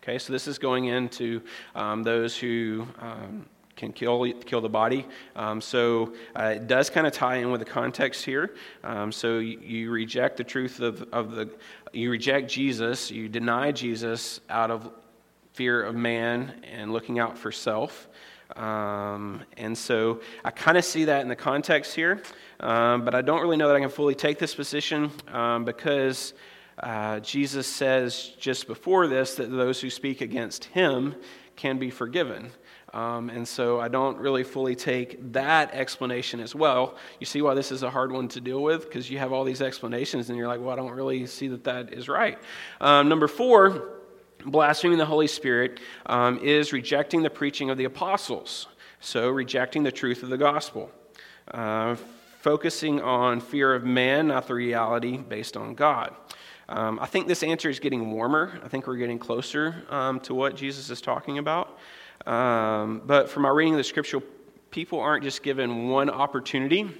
Okay, 0.00 0.16
so 0.20 0.32
this 0.32 0.46
is 0.46 0.60
going 0.60 0.84
into 0.84 1.42
um, 1.74 2.04
those 2.04 2.36
who 2.36 2.86
um, 3.00 3.44
can 3.74 3.92
kill, 3.92 4.32
kill 4.44 4.60
the 4.60 4.68
body. 4.68 5.08
Um, 5.34 5.60
so 5.60 6.14
uh, 6.38 6.52
it 6.54 6.68
does 6.68 6.88
kind 6.88 7.04
of 7.04 7.12
tie 7.12 7.38
in 7.38 7.50
with 7.50 7.58
the 7.58 7.64
context 7.64 8.24
here. 8.24 8.54
Um, 8.84 9.10
so 9.10 9.40
you, 9.40 9.58
you, 9.58 9.90
reject 9.90 10.36
the 10.36 10.44
truth 10.44 10.78
of, 10.78 11.02
of 11.12 11.32
the, 11.32 11.50
you 11.92 12.12
reject 12.12 12.48
Jesus, 12.48 13.10
you 13.10 13.28
deny 13.28 13.72
Jesus 13.72 14.38
out 14.50 14.70
of 14.70 14.88
fear 15.52 15.82
of 15.82 15.96
man 15.96 16.62
and 16.62 16.92
looking 16.92 17.18
out 17.18 17.36
for 17.36 17.50
self. 17.50 18.06
Um, 18.56 19.42
and 19.56 19.76
so 19.76 20.20
I 20.44 20.50
kind 20.50 20.76
of 20.76 20.84
see 20.84 21.04
that 21.06 21.22
in 21.22 21.28
the 21.28 21.36
context 21.36 21.94
here, 21.94 22.22
um, 22.60 23.04
but 23.04 23.14
I 23.14 23.22
don't 23.22 23.40
really 23.40 23.56
know 23.56 23.68
that 23.68 23.76
I 23.76 23.80
can 23.80 23.88
fully 23.88 24.14
take 24.14 24.38
this 24.38 24.54
position 24.54 25.10
um, 25.28 25.64
because 25.64 26.34
uh, 26.78 27.20
Jesus 27.20 27.66
says 27.66 28.32
just 28.38 28.66
before 28.66 29.06
this 29.06 29.34
that 29.36 29.50
those 29.50 29.80
who 29.80 29.90
speak 29.90 30.20
against 30.20 30.64
him 30.64 31.14
can 31.56 31.78
be 31.78 31.90
forgiven. 31.90 32.50
Um, 32.92 33.30
and 33.30 33.48
so 33.48 33.80
I 33.80 33.88
don't 33.88 34.18
really 34.18 34.44
fully 34.44 34.74
take 34.74 35.32
that 35.32 35.72
explanation 35.72 36.40
as 36.40 36.54
well. 36.54 36.96
You 37.20 37.26
see 37.26 37.40
why 37.40 37.54
this 37.54 37.72
is 37.72 37.82
a 37.82 37.90
hard 37.90 38.12
one 38.12 38.28
to 38.28 38.40
deal 38.40 38.62
with? 38.62 38.84
Because 38.84 39.10
you 39.10 39.18
have 39.18 39.32
all 39.32 39.44
these 39.44 39.62
explanations 39.62 40.28
and 40.28 40.36
you're 40.36 40.48
like, 40.48 40.60
well, 40.60 40.70
I 40.70 40.76
don't 40.76 40.92
really 40.92 41.26
see 41.26 41.48
that 41.48 41.64
that 41.64 41.94
is 41.94 42.08
right. 42.08 42.38
Um, 42.82 43.08
number 43.08 43.28
four, 43.28 44.01
blaspheming 44.44 44.98
the 44.98 45.06
Holy 45.06 45.26
Spirit 45.26 45.80
um, 46.06 46.38
is 46.38 46.72
rejecting 46.72 47.22
the 47.22 47.30
preaching 47.30 47.70
of 47.70 47.78
the 47.78 47.84
apostles. 47.84 48.68
So 49.00 49.28
rejecting 49.30 49.82
the 49.82 49.92
truth 49.92 50.22
of 50.22 50.28
the 50.28 50.38
gospel. 50.38 50.90
Uh, 51.48 51.96
focusing 52.40 53.00
on 53.00 53.40
fear 53.40 53.74
of 53.74 53.84
man, 53.84 54.28
not 54.28 54.46
the 54.46 54.54
reality 54.54 55.16
based 55.16 55.56
on 55.56 55.74
God. 55.74 56.14
Um, 56.68 56.98
I 57.00 57.06
think 57.06 57.28
this 57.28 57.42
answer 57.42 57.68
is 57.68 57.78
getting 57.80 58.10
warmer. 58.10 58.60
I 58.64 58.68
think 58.68 58.86
we're 58.86 58.96
getting 58.96 59.18
closer 59.18 59.84
um, 59.90 60.20
to 60.20 60.34
what 60.34 60.56
Jesus 60.56 60.90
is 60.90 61.00
talking 61.00 61.38
about. 61.38 61.78
Um, 62.26 63.02
but 63.04 63.28
from 63.28 63.44
our 63.44 63.54
reading 63.54 63.74
of 63.74 63.78
the 63.78 63.84
scripture, 63.84 64.20
people 64.70 65.00
aren't 65.00 65.22
just 65.22 65.42
given 65.42 65.88
one 65.88 66.08
opportunity 66.08 66.90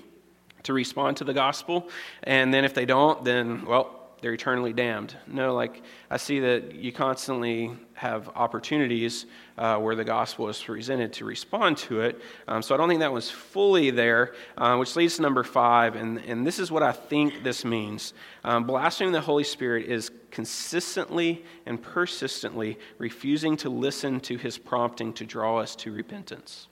to 0.64 0.72
respond 0.72 1.16
to 1.16 1.24
the 1.24 1.34
gospel, 1.34 1.88
and 2.22 2.54
then 2.54 2.64
if 2.64 2.74
they 2.74 2.84
don't, 2.84 3.24
then, 3.24 3.64
well, 3.64 4.01
they're 4.22 4.32
eternally 4.32 4.72
damned. 4.72 5.16
No, 5.26 5.52
like 5.52 5.82
I 6.08 6.16
see 6.16 6.38
that 6.40 6.76
you 6.76 6.92
constantly 6.92 7.72
have 7.94 8.28
opportunities 8.36 9.26
uh, 9.58 9.78
where 9.78 9.96
the 9.96 10.04
gospel 10.04 10.48
is 10.48 10.62
presented 10.62 11.12
to 11.14 11.24
respond 11.24 11.76
to 11.78 12.00
it. 12.00 12.22
Um, 12.46 12.62
so 12.62 12.74
I 12.74 12.78
don't 12.78 12.88
think 12.88 13.00
that 13.00 13.12
was 13.12 13.28
fully 13.30 13.90
there, 13.90 14.34
uh, 14.56 14.76
which 14.76 14.94
leads 14.94 15.16
to 15.16 15.22
number 15.22 15.42
five, 15.42 15.96
and, 15.96 16.18
and 16.18 16.46
this 16.46 16.60
is 16.60 16.70
what 16.70 16.84
I 16.84 16.92
think 16.92 17.42
this 17.42 17.64
means. 17.64 18.14
Um, 18.44 18.64
blaspheming 18.64 19.12
the 19.12 19.20
Holy 19.20 19.44
Spirit 19.44 19.86
is 19.86 20.10
consistently 20.30 21.44
and 21.66 21.82
persistently 21.82 22.78
refusing 22.98 23.56
to 23.58 23.68
listen 23.68 24.20
to 24.20 24.36
his 24.36 24.56
prompting 24.56 25.12
to 25.14 25.26
draw 25.26 25.58
us 25.58 25.74
to 25.76 25.92
repentance. 25.92 26.68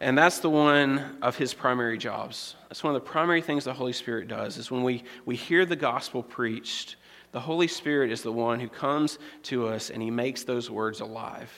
And 0.00 0.16
that's 0.16 0.38
the 0.38 0.50
one 0.50 1.18
of 1.22 1.36
his 1.36 1.52
primary 1.52 1.98
jobs. 1.98 2.54
That's 2.68 2.84
one 2.84 2.94
of 2.94 3.02
the 3.02 3.08
primary 3.08 3.42
things 3.42 3.64
the 3.64 3.74
Holy 3.74 3.92
Spirit 3.92 4.28
does 4.28 4.56
is 4.56 4.70
when 4.70 4.84
we, 4.84 5.02
we 5.24 5.34
hear 5.34 5.66
the 5.66 5.76
gospel 5.76 6.22
preached, 6.22 6.96
the 7.32 7.40
Holy 7.40 7.66
Spirit 7.66 8.12
is 8.12 8.22
the 8.22 8.32
one 8.32 8.60
who 8.60 8.68
comes 8.68 9.18
to 9.44 9.66
us 9.66 9.90
and 9.90 10.00
he 10.00 10.10
makes 10.10 10.44
those 10.44 10.70
words 10.70 11.00
alive. 11.00 11.52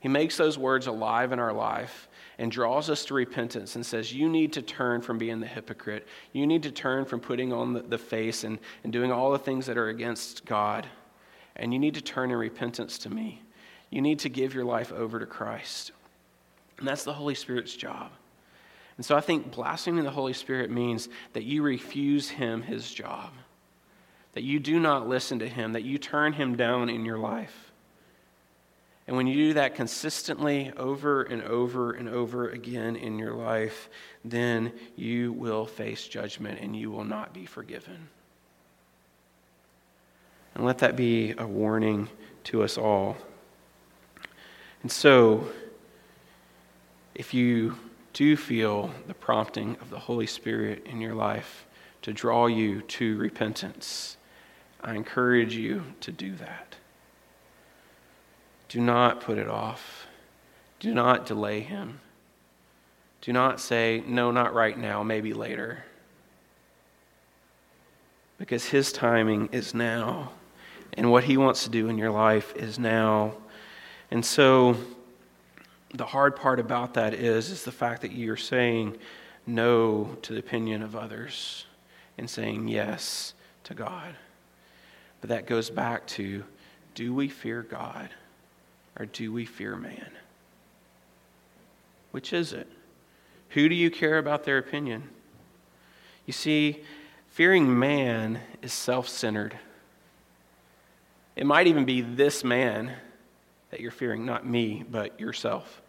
He 0.00 0.08
makes 0.08 0.36
those 0.36 0.58
words 0.58 0.86
alive 0.86 1.30
in 1.30 1.38
our 1.38 1.52
life 1.52 2.08
and 2.38 2.50
draws 2.50 2.88
us 2.90 3.04
to 3.04 3.14
repentance 3.14 3.76
and 3.76 3.84
says, 3.84 4.12
You 4.12 4.28
need 4.28 4.52
to 4.54 4.62
turn 4.62 5.02
from 5.02 5.18
being 5.18 5.40
the 5.40 5.46
hypocrite. 5.46 6.08
You 6.32 6.46
need 6.46 6.62
to 6.64 6.72
turn 6.72 7.04
from 7.04 7.20
putting 7.20 7.52
on 7.52 7.74
the, 7.74 7.82
the 7.82 7.98
face 7.98 8.44
and, 8.44 8.58
and 8.82 8.92
doing 8.92 9.12
all 9.12 9.30
the 9.30 9.38
things 9.38 9.66
that 9.66 9.76
are 9.76 9.90
against 9.90 10.46
God. 10.46 10.86
And 11.56 11.72
you 11.72 11.78
need 11.78 11.94
to 11.94 12.00
turn 12.00 12.30
in 12.30 12.36
repentance 12.36 12.96
to 12.98 13.10
me. 13.10 13.42
You 13.90 14.00
need 14.00 14.20
to 14.20 14.30
give 14.30 14.54
your 14.54 14.64
life 14.64 14.90
over 14.90 15.18
to 15.18 15.26
Christ. 15.26 15.92
And 16.80 16.88
that's 16.88 17.04
the 17.04 17.12
Holy 17.12 17.34
Spirit's 17.34 17.76
job. 17.76 18.10
And 18.96 19.06
so 19.06 19.16
I 19.16 19.20
think 19.20 19.52
blaspheming 19.52 20.04
the 20.04 20.10
Holy 20.10 20.32
Spirit 20.32 20.70
means 20.70 21.08
that 21.32 21.44
you 21.44 21.62
refuse 21.62 22.28
him 22.28 22.62
his 22.62 22.92
job, 22.92 23.32
that 24.32 24.42
you 24.42 24.58
do 24.58 24.80
not 24.80 25.08
listen 25.08 25.38
to 25.38 25.48
him, 25.48 25.72
that 25.72 25.84
you 25.84 25.96
turn 25.96 26.32
him 26.32 26.56
down 26.56 26.90
in 26.90 27.04
your 27.04 27.18
life. 27.18 27.70
And 29.06 29.16
when 29.16 29.26
you 29.26 29.34
do 29.34 29.54
that 29.54 29.74
consistently 29.74 30.72
over 30.76 31.22
and 31.22 31.42
over 31.42 31.92
and 31.92 32.08
over 32.08 32.50
again 32.50 32.94
in 32.94 33.18
your 33.18 33.34
life, 33.34 33.88
then 34.24 34.72
you 34.96 35.32
will 35.32 35.66
face 35.66 36.06
judgment 36.06 36.60
and 36.60 36.76
you 36.76 36.90
will 36.90 37.04
not 37.04 37.32
be 37.32 37.46
forgiven. 37.46 38.08
And 40.54 40.64
let 40.64 40.78
that 40.78 40.94
be 40.94 41.34
a 41.36 41.46
warning 41.46 42.08
to 42.44 42.62
us 42.62 42.78
all. 42.78 43.16
And 44.82 44.92
so, 44.92 45.48
if 47.20 47.34
you 47.34 47.76
do 48.14 48.34
feel 48.34 48.90
the 49.06 49.12
prompting 49.12 49.76
of 49.82 49.90
the 49.90 49.98
Holy 49.98 50.26
Spirit 50.26 50.86
in 50.86 51.02
your 51.02 51.14
life 51.14 51.66
to 52.00 52.14
draw 52.14 52.46
you 52.46 52.80
to 52.80 53.14
repentance, 53.18 54.16
I 54.80 54.94
encourage 54.94 55.54
you 55.54 55.82
to 56.00 56.12
do 56.12 56.34
that. 56.36 56.76
Do 58.70 58.80
not 58.80 59.20
put 59.20 59.36
it 59.36 59.48
off. 59.48 60.06
Do 60.78 60.94
not 60.94 61.26
delay 61.26 61.60
him. 61.60 62.00
Do 63.20 63.34
not 63.34 63.60
say, 63.60 64.02
no, 64.06 64.30
not 64.30 64.54
right 64.54 64.78
now, 64.78 65.02
maybe 65.02 65.34
later. 65.34 65.84
Because 68.38 68.64
his 68.64 68.92
timing 68.92 69.50
is 69.52 69.74
now. 69.74 70.32
And 70.94 71.10
what 71.10 71.24
he 71.24 71.36
wants 71.36 71.64
to 71.64 71.68
do 71.68 71.88
in 71.90 71.98
your 71.98 72.12
life 72.12 72.56
is 72.56 72.78
now. 72.78 73.34
And 74.10 74.24
so, 74.24 74.78
the 75.92 76.06
hard 76.06 76.36
part 76.36 76.60
about 76.60 76.94
that 76.94 77.14
is, 77.14 77.50
is 77.50 77.64
the 77.64 77.72
fact 77.72 78.02
that 78.02 78.12
you're 78.12 78.36
saying 78.36 78.96
no 79.46 80.16
to 80.22 80.32
the 80.32 80.38
opinion 80.38 80.82
of 80.82 80.94
others 80.94 81.66
and 82.16 82.28
saying 82.28 82.68
yes 82.68 83.34
to 83.64 83.74
God. 83.74 84.14
But 85.20 85.30
that 85.30 85.46
goes 85.46 85.70
back 85.70 86.06
to 86.08 86.44
do 86.94 87.14
we 87.14 87.28
fear 87.28 87.62
God 87.62 88.10
or 88.98 89.06
do 89.06 89.32
we 89.32 89.44
fear 89.44 89.76
man? 89.76 90.10
Which 92.12 92.32
is 92.32 92.52
it? 92.52 92.68
Who 93.50 93.68
do 93.68 93.74
you 93.74 93.90
care 93.90 94.18
about 94.18 94.44
their 94.44 94.58
opinion? 94.58 95.08
You 96.26 96.32
see, 96.32 96.82
fearing 97.28 97.78
man 97.78 98.40
is 98.62 98.72
self 98.72 99.08
centered. 99.08 99.58
It 101.36 101.46
might 101.46 101.66
even 101.66 101.84
be 101.84 102.00
this 102.00 102.44
man 102.44 102.92
that 103.70 103.80
you're 103.80 103.90
fearing, 103.90 104.24
not 104.26 104.46
me, 104.46 104.84
but 104.90 105.18
yourself. 105.18 105.80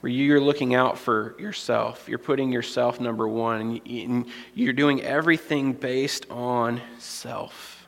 Where 0.00 0.12
you're 0.12 0.40
looking 0.40 0.74
out 0.74 0.98
for 0.98 1.34
yourself, 1.38 2.08
you're 2.08 2.18
putting 2.18 2.52
yourself 2.52 3.00
number 3.00 3.26
one, 3.26 3.80
and 3.86 4.26
you're 4.54 4.74
doing 4.74 5.02
everything 5.02 5.72
based 5.72 6.30
on 6.30 6.82
self. 6.98 7.86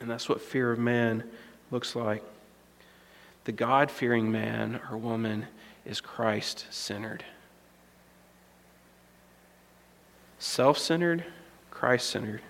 And 0.00 0.10
that's 0.10 0.28
what 0.28 0.40
fear 0.40 0.72
of 0.72 0.78
man 0.78 1.24
looks 1.70 1.94
like. 1.94 2.22
The 3.44 3.52
God 3.52 3.90
fearing 3.90 4.32
man 4.32 4.80
or 4.90 4.96
woman 4.96 5.46
is 5.84 6.00
Christ 6.00 6.64
centered. 6.70 7.24
Self 10.38 10.78
centered, 10.78 11.24
Christ 11.70 12.08
centered. 12.08 12.40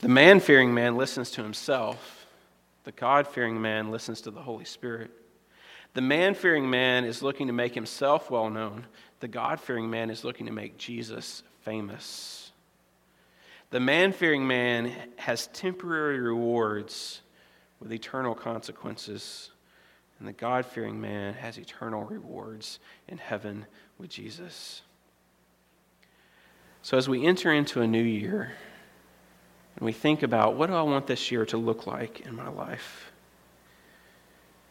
The 0.00 0.08
man 0.08 0.40
fearing 0.40 0.72
man 0.72 0.96
listens 0.96 1.30
to 1.32 1.42
himself, 1.42 2.26
the 2.84 2.92
God 2.92 3.26
fearing 3.26 3.60
man 3.60 3.90
listens 3.90 4.22
to 4.22 4.30
the 4.30 4.40
Holy 4.40 4.64
Spirit. 4.64 5.10
The 5.92 6.00
man 6.00 6.34
fearing 6.34 6.70
man 6.70 7.04
is 7.04 7.22
looking 7.22 7.48
to 7.48 7.52
make 7.52 7.74
himself 7.74 8.30
well 8.30 8.48
known, 8.48 8.86
the 9.20 9.28
God 9.28 9.60
fearing 9.60 9.90
man 9.90 10.08
is 10.08 10.24
looking 10.24 10.46
to 10.46 10.52
make 10.52 10.78
Jesus 10.78 11.42
famous. 11.60 12.52
The 13.68 13.80
man 13.80 14.12
fearing 14.12 14.46
man 14.46 14.90
has 15.16 15.48
temporary 15.48 16.18
rewards 16.18 17.20
with 17.78 17.92
eternal 17.92 18.34
consequences, 18.34 19.50
and 20.18 20.26
the 20.26 20.32
God 20.32 20.64
fearing 20.64 20.98
man 20.98 21.34
has 21.34 21.58
eternal 21.58 22.04
rewards 22.04 22.78
in 23.06 23.18
heaven 23.18 23.66
with 23.98 24.08
Jesus. 24.08 24.80
So, 26.80 26.96
as 26.96 27.06
we 27.06 27.26
enter 27.26 27.52
into 27.52 27.82
a 27.82 27.86
new 27.86 28.02
year 28.02 28.52
and 29.80 29.86
we 29.86 29.92
think 29.92 30.22
about 30.22 30.56
what 30.56 30.66
do 30.66 30.74
I 30.74 30.82
want 30.82 31.06
this 31.06 31.32
year 31.32 31.46
to 31.46 31.56
look 31.56 31.86
like 31.86 32.20
in 32.26 32.36
my 32.36 32.48
life? 32.48 33.10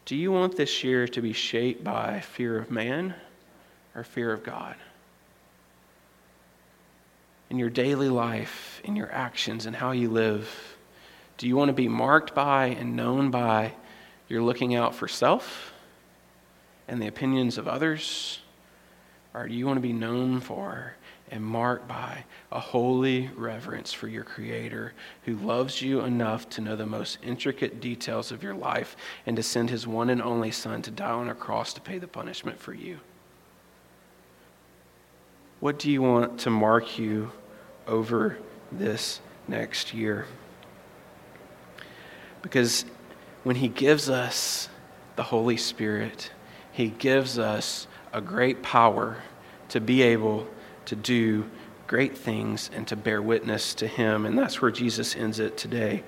Do 0.06 0.16
you 0.16 0.32
want 0.32 0.56
this 0.56 0.84
year 0.84 1.08
to 1.08 1.22
be 1.22 1.34
shaped 1.34 1.84
by 1.84 2.20
fear 2.20 2.60
of 2.60 2.70
man 2.70 3.16
or 3.96 4.04
fear 4.04 4.32
of 4.32 4.44
God? 4.44 4.76
In 7.50 7.58
your 7.58 7.72
daily 7.72 8.10
life, 8.10 8.82
in 8.84 8.96
your 8.96 9.12
actions, 9.12 9.66
and 9.66 9.76
how 9.76 9.92
you 9.92 10.10
live, 10.10 10.78
do 11.40 11.48
you 11.48 11.56
want 11.56 11.70
to 11.70 11.74
be 11.74 11.88
marked 11.88 12.36
by 12.36 12.68
and 12.68 12.96
known 12.96 13.32
by 13.32 13.74
you're 14.28 14.44
looking 14.44 14.76
out 14.76 14.94
for 14.94 15.08
self 15.08 15.74
and 16.88 17.02
the 17.02 17.08
opinions 17.08 17.58
of 17.58 17.68
others? 17.68 18.40
Or 19.34 19.48
do 19.48 19.56
you 19.56 19.66
want 19.66 19.78
to 19.78 19.82
be 19.82 19.94
known 19.94 20.40
for 20.40 20.94
and 21.32 21.44
marked 21.44 21.88
by 21.88 22.24
a 22.52 22.60
holy 22.60 23.30
reverence 23.36 23.94
for 23.94 24.08
your 24.08 24.24
Creator 24.24 24.94
who 25.24 25.36
loves 25.36 25.82
you 25.82 26.02
enough 26.02 26.50
to 26.50 26.62
know 26.62 26.76
the 26.76 26.86
most 26.86 27.20
intricate 27.24 27.80
details 27.80 28.32
of 28.32 28.42
your 28.42 28.56
life 28.56 28.96
and 29.26 29.36
to 29.36 29.44
send 29.44 29.70
His 29.70 29.86
one 29.86 30.10
and 30.10 30.22
only 30.22 30.52
Son 30.52 30.82
to 30.82 30.92
die 30.92 31.12
on 31.12 31.30
a 31.30 31.36
cross 31.36 31.74
to 31.74 31.82
pay 31.82 31.98
the 31.98 32.08
punishment 32.08 32.60
for 32.60 32.74
you? 32.74 33.00
What 35.60 35.78
do 35.78 35.92
you 35.92 36.02
want 36.02 36.40
to 36.42 36.50
mark 36.50 36.98
you 36.98 37.32
over 37.86 38.38
this 38.72 39.20
next 39.48 39.94
year? 39.94 40.26
Because 42.42 42.86
when 43.44 43.58
He 43.58 43.68
gives 43.68 44.10
us 44.10 44.70
the 45.16 45.24
Holy 45.24 45.58
Spirit, 45.58 46.32
He 46.72 46.88
gives 46.88 47.38
us 47.38 47.88
a 48.14 48.22
great 48.22 48.64
power 48.64 49.18
to 49.70 49.80
be 49.80 50.02
able 50.02 50.48
to 50.90 50.96
do 50.96 51.46
great 51.86 52.18
things 52.18 52.72
and 52.74 52.88
to 52.88 52.96
bear 52.96 53.22
witness 53.22 53.76
to 53.76 53.88
him. 53.88 54.26
And 54.26 54.38
that's 54.38 54.60
where 54.60 54.72
Jesus 54.72 55.16
ends 55.16 55.40
it 55.40 55.56
today. 55.56 56.04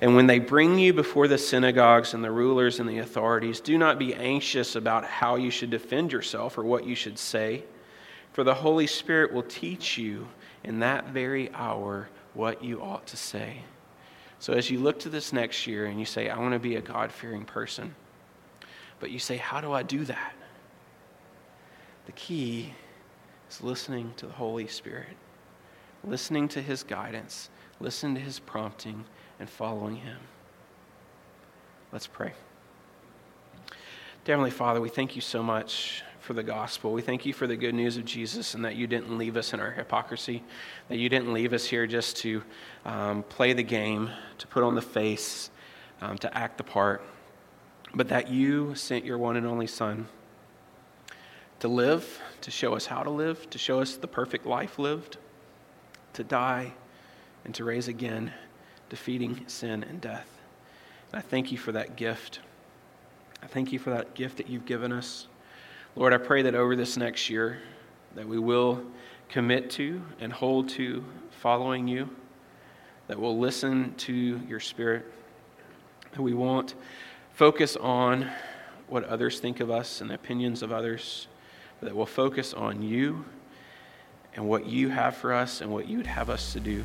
And 0.00 0.14
when 0.14 0.28
they 0.28 0.38
bring 0.38 0.78
you 0.78 0.92
before 0.92 1.26
the 1.26 1.38
synagogues 1.38 2.14
and 2.14 2.22
the 2.22 2.30
rulers 2.30 2.78
and 2.78 2.88
the 2.88 2.98
authorities, 2.98 3.60
do 3.60 3.76
not 3.76 3.98
be 3.98 4.14
anxious 4.14 4.76
about 4.76 5.04
how 5.04 5.34
you 5.34 5.50
should 5.50 5.70
defend 5.70 6.12
yourself 6.12 6.58
or 6.58 6.64
what 6.64 6.84
you 6.84 6.94
should 6.94 7.18
say, 7.18 7.64
for 8.32 8.44
the 8.44 8.54
Holy 8.54 8.86
Spirit 8.86 9.32
will 9.32 9.42
teach 9.42 9.98
you 9.98 10.28
in 10.62 10.78
that 10.80 11.08
very 11.08 11.52
hour 11.54 12.08
what 12.34 12.62
you 12.62 12.80
ought 12.80 13.06
to 13.08 13.16
say. 13.16 13.62
So 14.38 14.52
as 14.52 14.70
you 14.70 14.78
look 14.78 15.00
to 15.00 15.08
this 15.08 15.32
next 15.32 15.66
year 15.66 15.86
and 15.86 15.98
you 15.98 16.06
say, 16.06 16.28
I 16.28 16.38
want 16.38 16.54
to 16.54 16.60
be 16.60 16.76
a 16.76 16.80
God 16.80 17.10
fearing 17.10 17.44
person, 17.44 17.94
but 19.00 19.10
you 19.10 19.18
say, 19.18 19.36
How 19.36 19.60
do 19.60 19.72
I 19.72 19.82
do 19.82 20.04
that? 20.04 20.34
The 22.06 22.12
key 22.12 22.72
is 23.50 23.62
listening 23.62 24.12
to 24.16 24.26
the 24.26 24.32
Holy 24.32 24.66
Spirit, 24.66 25.16
listening 26.04 26.48
to 26.48 26.62
His 26.62 26.82
guidance, 26.82 27.50
listening 27.80 28.14
to 28.14 28.20
His 28.20 28.38
prompting, 28.38 29.04
and 29.38 29.50
following 29.50 29.96
Him. 29.96 30.18
Let's 31.92 32.06
pray. 32.06 32.32
Heavenly 34.26 34.50
Father, 34.50 34.80
we 34.80 34.88
thank 34.88 35.16
you 35.16 35.22
so 35.22 35.42
much 35.42 36.04
for 36.20 36.34
the 36.34 36.42
gospel. 36.42 36.92
We 36.92 37.02
thank 37.02 37.26
you 37.26 37.32
for 37.32 37.48
the 37.48 37.56
good 37.56 37.74
news 37.74 37.96
of 37.96 38.04
Jesus 38.04 38.54
and 38.54 38.64
that 38.64 38.76
you 38.76 38.86
didn't 38.86 39.18
leave 39.18 39.36
us 39.36 39.52
in 39.52 39.58
our 39.58 39.72
hypocrisy, 39.72 40.44
that 40.88 40.98
you 40.98 41.08
didn't 41.08 41.32
leave 41.32 41.52
us 41.52 41.64
here 41.64 41.86
just 41.88 42.18
to 42.18 42.44
um, 42.84 43.24
play 43.24 43.54
the 43.54 43.64
game, 43.64 44.10
to 44.38 44.46
put 44.46 44.62
on 44.62 44.76
the 44.76 44.82
face, 44.82 45.50
um, 46.00 46.16
to 46.18 46.38
act 46.38 46.58
the 46.58 46.62
part, 46.62 47.02
but 47.94 48.08
that 48.08 48.28
you 48.28 48.72
sent 48.76 49.04
your 49.04 49.18
one 49.18 49.36
and 49.36 49.46
only 49.46 49.66
Son 49.66 50.06
to 51.60 51.68
live, 51.68 52.20
to 52.40 52.50
show 52.50 52.74
us 52.74 52.86
how 52.86 53.02
to 53.02 53.10
live, 53.10 53.48
to 53.50 53.58
show 53.58 53.80
us 53.80 53.96
the 53.96 54.08
perfect 54.08 54.46
life 54.46 54.78
lived, 54.78 55.18
to 56.14 56.24
die, 56.24 56.72
and 57.44 57.54
to 57.54 57.64
raise 57.64 57.88
again, 57.88 58.32
defeating 58.88 59.44
sin 59.46 59.84
and 59.84 60.00
death. 60.00 60.28
And 61.12 61.18
I 61.18 61.22
thank 61.22 61.52
you 61.52 61.58
for 61.58 61.72
that 61.72 61.96
gift. 61.96 62.40
I 63.42 63.46
thank 63.46 63.72
you 63.72 63.78
for 63.78 63.90
that 63.90 64.14
gift 64.14 64.38
that 64.38 64.48
you've 64.48 64.66
given 64.66 64.92
us. 64.92 65.26
Lord, 65.96 66.12
I 66.12 66.18
pray 66.18 66.42
that 66.42 66.54
over 66.54 66.76
this 66.76 66.96
next 66.96 67.30
year 67.30 67.58
that 68.14 68.26
we 68.26 68.38
will 68.38 68.82
commit 69.28 69.70
to 69.70 70.02
and 70.20 70.32
hold 70.32 70.68
to 70.70 71.04
following 71.30 71.88
you, 71.88 72.08
that 73.06 73.18
we'll 73.18 73.38
listen 73.38 73.94
to 73.96 74.12
your 74.48 74.60
spirit, 74.60 75.10
that 76.12 76.22
we 76.22 76.34
won't 76.34 76.74
focus 77.32 77.76
on 77.76 78.30
what 78.88 79.04
others 79.04 79.40
think 79.40 79.60
of 79.60 79.70
us 79.70 80.00
and 80.00 80.10
the 80.10 80.14
opinions 80.14 80.62
of 80.62 80.72
others, 80.72 81.28
that 81.82 81.94
will 81.94 82.06
focus 82.06 82.52
on 82.54 82.82
you 82.82 83.24
and 84.34 84.48
what 84.48 84.66
you 84.66 84.88
have 84.88 85.16
for 85.16 85.32
us 85.32 85.60
and 85.60 85.72
what 85.72 85.88
you 85.88 85.98
would 85.98 86.06
have 86.06 86.30
us 86.30 86.52
to 86.52 86.60
do. 86.60 86.84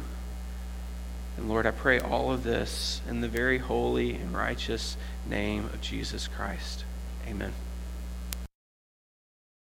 And 1.37 1.49
Lord, 1.49 1.65
I 1.65 1.71
pray 1.71 1.99
all 1.99 2.31
of 2.31 2.43
this 2.43 3.01
in 3.09 3.21
the 3.21 3.27
very 3.27 3.57
holy 3.57 4.15
and 4.15 4.35
righteous 4.35 4.97
name 5.29 5.65
of 5.65 5.81
Jesus 5.81 6.27
Christ. 6.27 6.85
Amen. 7.27 7.53